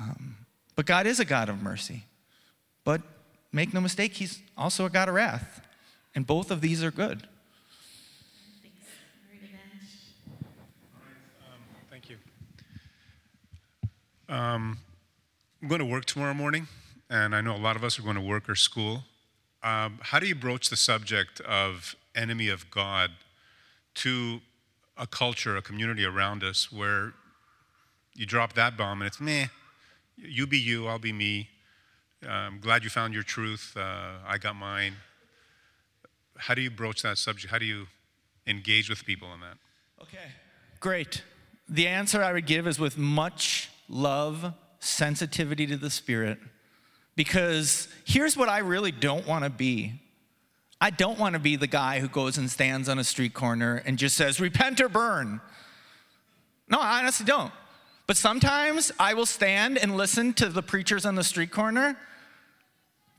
[0.00, 0.34] Um,
[0.74, 2.04] but God is a God of mercy.
[2.84, 3.02] But
[3.52, 5.60] make no mistake, he's also a God of wrath.
[6.14, 7.28] And both of these are good.
[11.90, 12.16] Thank you.
[14.34, 14.78] Um,
[15.60, 16.66] I'm going to work tomorrow morning,
[17.10, 19.04] and I know a lot of us are going to work or school.
[19.62, 23.10] Um, how do you broach the subject of enemy of God
[23.96, 24.40] to
[24.96, 27.14] a culture, a community around us where
[28.14, 29.46] you drop that bomb and it's meh,
[30.16, 31.48] you be you, I'll be me.
[32.28, 34.94] I'm glad you found your truth, uh, I got mine
[36.42, 37.52] how do you broach that subject?
[37.52, 37.86] How do you
[38.46, 39.56] engage with people on that?
[40.02, 40.32] Okay,
[40.80, 41.22] great.
[41.68, 46.38] The answer I would give is with much love, sensitivity to the Spirit,
[47.14, 50.01] because here's what I really don't want to be.
[50.82, 53.82] I don't want to be the guy who goes and stands on a street corner
[53.86, 55.40] and just says, repent or burn.
[56.68, 57.52] No, I honestly don't.
[58.06, 61.96] But sometimes I will stand and listen to the preachers on the street corner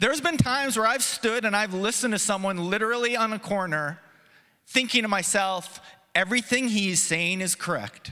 [0.03, 4.01] there's been times where I've stood and I've listened to someone literally on a corner
[4.67, 5.79] thinking to myself,
[6.13, 8.11] everything he's saying is correct.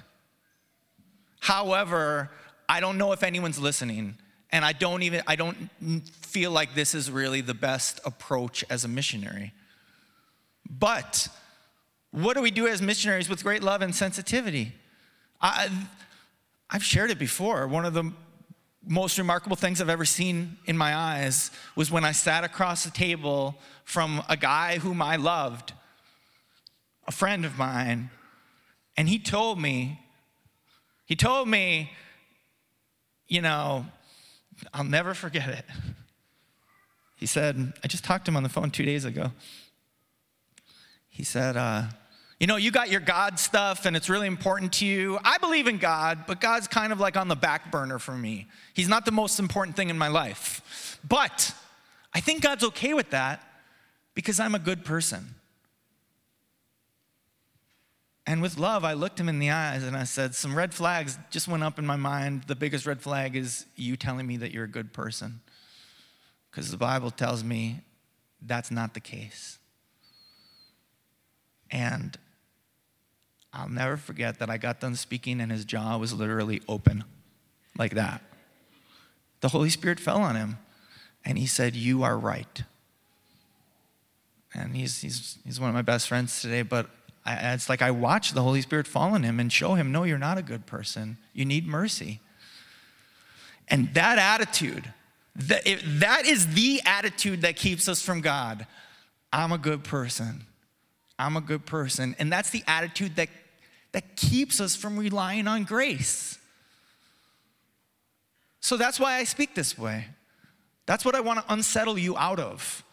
[1.41, 2.29] However,
[2.69, 4.15] I don't know if anyone's listening,
[4.51, 5.57] and I don't even I don't
[6.31, 9.53] feel like this is really the best approach as a missionary.
[10.69, 11.27] But
[12.11, 14.73] what do we do as missionaries with great love and sensitivity?
[15.41, 15.69] I,
[16.69, 17.67] I've shared it before.
[17.67, 18.13] One of the
[18.87, 22.91] most remarkable things I've ever seen in my eyes was when I sat across the
[22.91, 25.73] table from a guy whom I loved,
[27.07, 28.09] a friend of mine,
[28.95, 29.99] and he told me,
[31.05, 31.91] he told me,
[33.27, 33.85] you know,
[34.73, 35.65] I'll never forget it.
[37.21, 39.31] He said, I just talked to him on the phone two days ago.
[41.07, 41.83] He said, uh,
[42.39, 45.19] you know, you got your God stuff and it's really important to you.
[45.23, 48.47] I believe in God, but God's kind of like on the back burner for me.
[48.73, 50.97] He's not the most important thing in my life.
[51.07, 51.53] But
[52.11, 53.47] I think God's okay with that
[54.15, 55.35] because I'm a good person.
[58.25, 61.19] And with love, I looked him in the eyes and I said, Some red flags
[61.29, 62.45] just went up in my mind.
[62.47, 65.41] The biggest red flag is you telling me that you're a good person.
[66.51, 67.81] Because the Bible tells me
[68.41, 69.57] that's not the case.
[71.71, 72.17] And
[73.53, 77.05] I'll never forget that I got done speaking and his jaw was literally open
[77.77, 78.21] like that.
[79.39, 80.57] The Holy Spirit fell on him
[81.25, 82.63] and he said, You are right.
[84.53, 86.89] And he's, he's, he's one of my best friends today, but
[87.25, 90.03] I, it's like I watch the Holy Spirit fall on him and show him, No,
[90.03, 91.17] you're not a good person.
[91.33, 92.19] You need mercy.
[93.67, 94.93] And that attitude,
[95.35, 98.67] that, is the attitude that keeps us from God.
[99.31, 100.45] I'm a good person.
[101.17, 102.15] I'm a good person.
[102.19, 103.29] And that's the attitude that
[103.91, 106.37] that keeps us from relying on grace.
[108.61, 110.05] So that's why I speak this way.
[110.85, 112.83] That's what I want to unsettle you out of.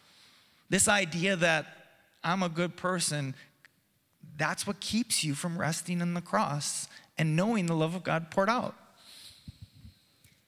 [0.68, 1.66] This idea that
[2.24, 3.34] I'm a good person,
[4.36, 8.30] that's what keeps you from resting in the cross and knowing the love of God
[8.30, 8.74] poured out.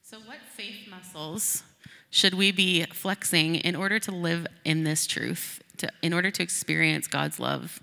[0.03, 1.63] So, what faith muscles
[2.11, 6.43] should we be flexing in order to live in this truth, to, in order to
[6.43, 7.81] experience God's love?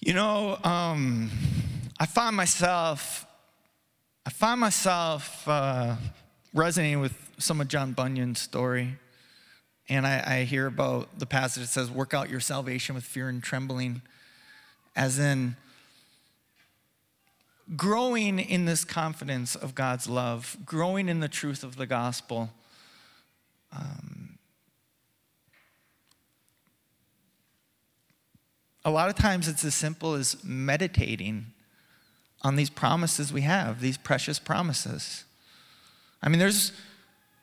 [0.00, 1.30] You know, um,
[2.00, 3.26] I find myself,
[4.24, 5.96] I find myself uh,
[6.54, 8.96] resonating with some of John Bunyan's story.
[9.90, 13.28] And I, I hear about the passage that says, work out your salvation with fear
[13.28, 14.00] and trembling,
[14.96, 15.56] as in
[17.76, 22.50] growing in this confidence of God's love, growing in the truth of the gospel.
[23.72, 24.38] Um,
[28.84, 31.46] a lot of times it's as simple as meditating
[32.42, 35.24] on these promises we have, these precious promises.
[36.22, 36.72] I mean, there's,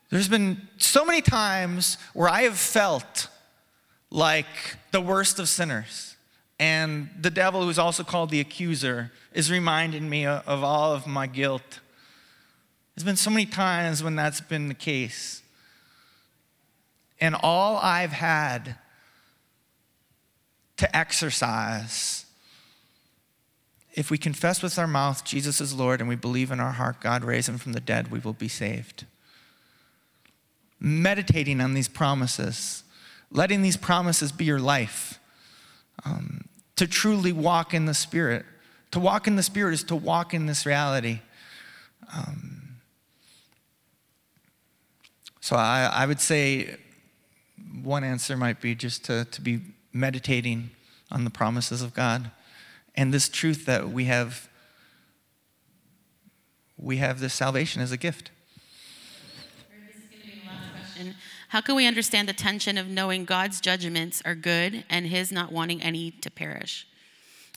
[0.09, 3.27] there's been so many times where I have felt
[4.09, 4.47] like
[4.91, 6.14] the worst of sinners.
[6.59, 11.27] And the devil, who's also called the accuser, is reminding me of all of my
[11.27, 11.79] guilt.
[12.95, 15.41] There's been so many times when that's been the case.
[17.19, 18.77] And all I've had
[20.77, 22.25] to exercise.
[23.93, 26.99] If we confess with our mouth Jesus is Lord and we believe in our heart
[26.99, 29.05] God raised him from the dead, we will be saved.
[30.79, 32.83] Meditating on these promises,
[33.31, 35.19] letting these promises be your life,
[36.03, 36.44] um,
[36.75, 38.45] to truly walk in the Spirit.
[38.91, 41.19] To walk in the Spirit is to walk in this reality.
[42.15, 42.77] Um,
[45.41, 46.77] so I, I would say
[47.83, 49.61] one answer might be just to, to be
[49.93, 50.71] meditating
[51.11, 52.31] on the promises of God
[52.95, 54.49] and this truth that we have
[56.77, 58.31] we have this salvation as a gift.
[61.55, 65.53] How can we understand the tension of knowing God's judgments are good and his not
[65.53, 66.85] wanting any to perish?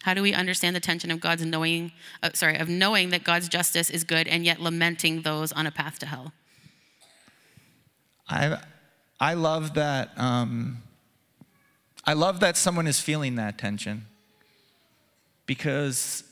[0.02, 1.90] How do we understand the tension of God's knowing,
[2.22, 5.72] uh, sorry, of knowing that God's justice is good and yet lamenting those on a
[5.72, 6.32] path to hell?
[8.28, 8.60] I,
[9.18, 10.80] I love that um,
[12.04, 14.06] I love that someone is feeling that tension
[15.44, 16.22] because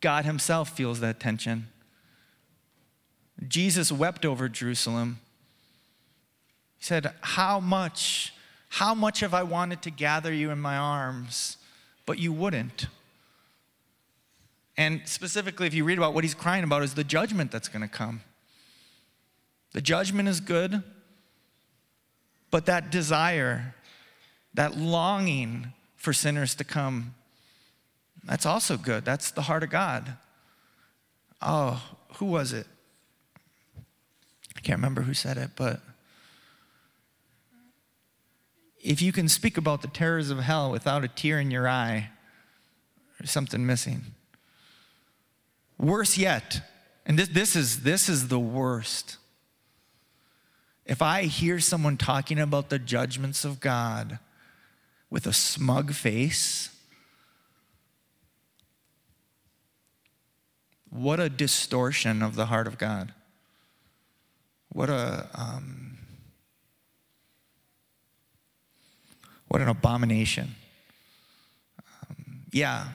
[0.00, 1.68] God Himself feels that tension.
[3.46, 5.20] Jesus wept over Jerusalem.
[6.86, 8.32] Said, How much,
[8.68, 11.56] how much have I wanted to gather you in my arms,
[12.06, 12.86] but you wouldn't?
[14.76, 17.82] And specifically, if you read about what he's crying about, is the judgment that's going
[17.82, 18.20] to come.
[19.72, 20.84] The judgment is good,
[22.52, 23.74] but that desire
[24.54, 27.16] that longing for sinners to come,
[28.22, 29.04] that's also good.
[29.04, 30.12] That's the heart of God.
[31.42, 31.82] Oh,
[32.18, 32.68] who was it?
[34.56, 35.80] I can't remember who said it, but
[38.86, 42.10] if you can speak about the terrors of hell without a tear in your eye,
[43.18, 44.02] there's something missing.
[45.76, 46.60] Worse yet,
[47.04, 49.16] and this, this, is, this is the worst.
[50.84, 54.20] If I hear someone talking about the judgments of God
[55.10, 56.70] with a smug face,
[60.90, 63.12] what a distortion of the heart of God.
[64.68, 65.95] What a um,
[69.48, 70.54] what an abomination.
[71.78, 72.88] Um, yeah,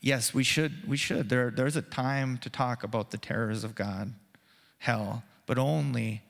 [0.00, 0.88] yes, we should.
[0.88, 1.28] We should.
[1.28, 4.14] There, there's a time to talk about the terrors of God,
[4.78, 6.22] hell, but only,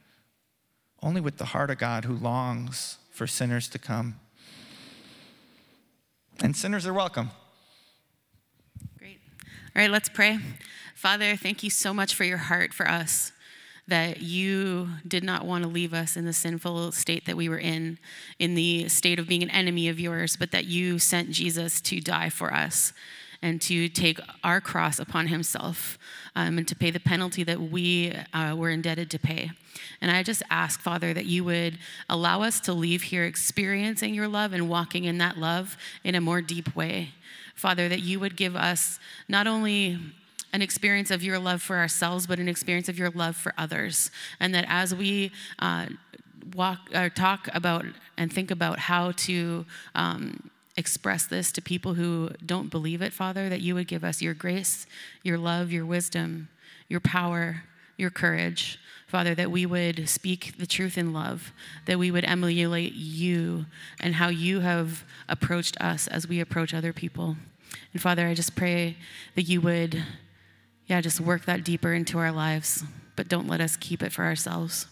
[1.02, 4.18] only with the heart of God who longs for sinners to come.
[6.42, 7.30] And sinners are welcome.
[8.98, 9.18] Great.
[9.76, 10.38] All right, let's pray.
[10.94, 13.32] Father, thank you so much for your heart for us
[13.90, 17.58] that you did not want to leave us in the sinful state that we were
[17.58, 17.98] in,
[18.38, 22.00] in the state of being an enemy of yours, but that you sent Jesus to
[22.00, 22.92] die for us
[23.42, 25.98] and to take our cross upon himself
[26.36, 29.50] um, and to pay the penalty that we uh, were indebted to pay.
[30.00, 31.78] And I just ask, Father, that you would
[32.08, 36.20] allow us to leave here experiencing your love and walking in that love in a
[36.20, 37.10] more deep way.
[37.54, 39.98] Father, that you would give us not only
[40.52, 44.10] an experience of your love for ourselves, but an experience of your love for others.
[44.40, 45.86] And that as we uh,
[46.54, 47.84] walk or talk about
[48.16, 53.48] and think about how to um, express this to people who don't believe it, Father,
[53.48, 54.86] that you would give us your grace,
[55.22, 56.48] your love, your wisdom,
[56.88, 57.62] your power,
[57.96, 58.78] your courage.
[59.06, 61.52] Father, that we would speak the truth in love,
[61.86, 63.66] that we would emulate you
[63.98, 67.36] and how you have approached us as we approach other people.
[67.92, 68.96] And Father, I just pray
[69.34, 70.02] that you would
[70.90, 72.82] yeah, just work that deeper into our lives,
[73.14, 74.86] but don't let us keep it for ourselves.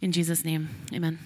[0.00, 1.18] In Jesus' name, amen.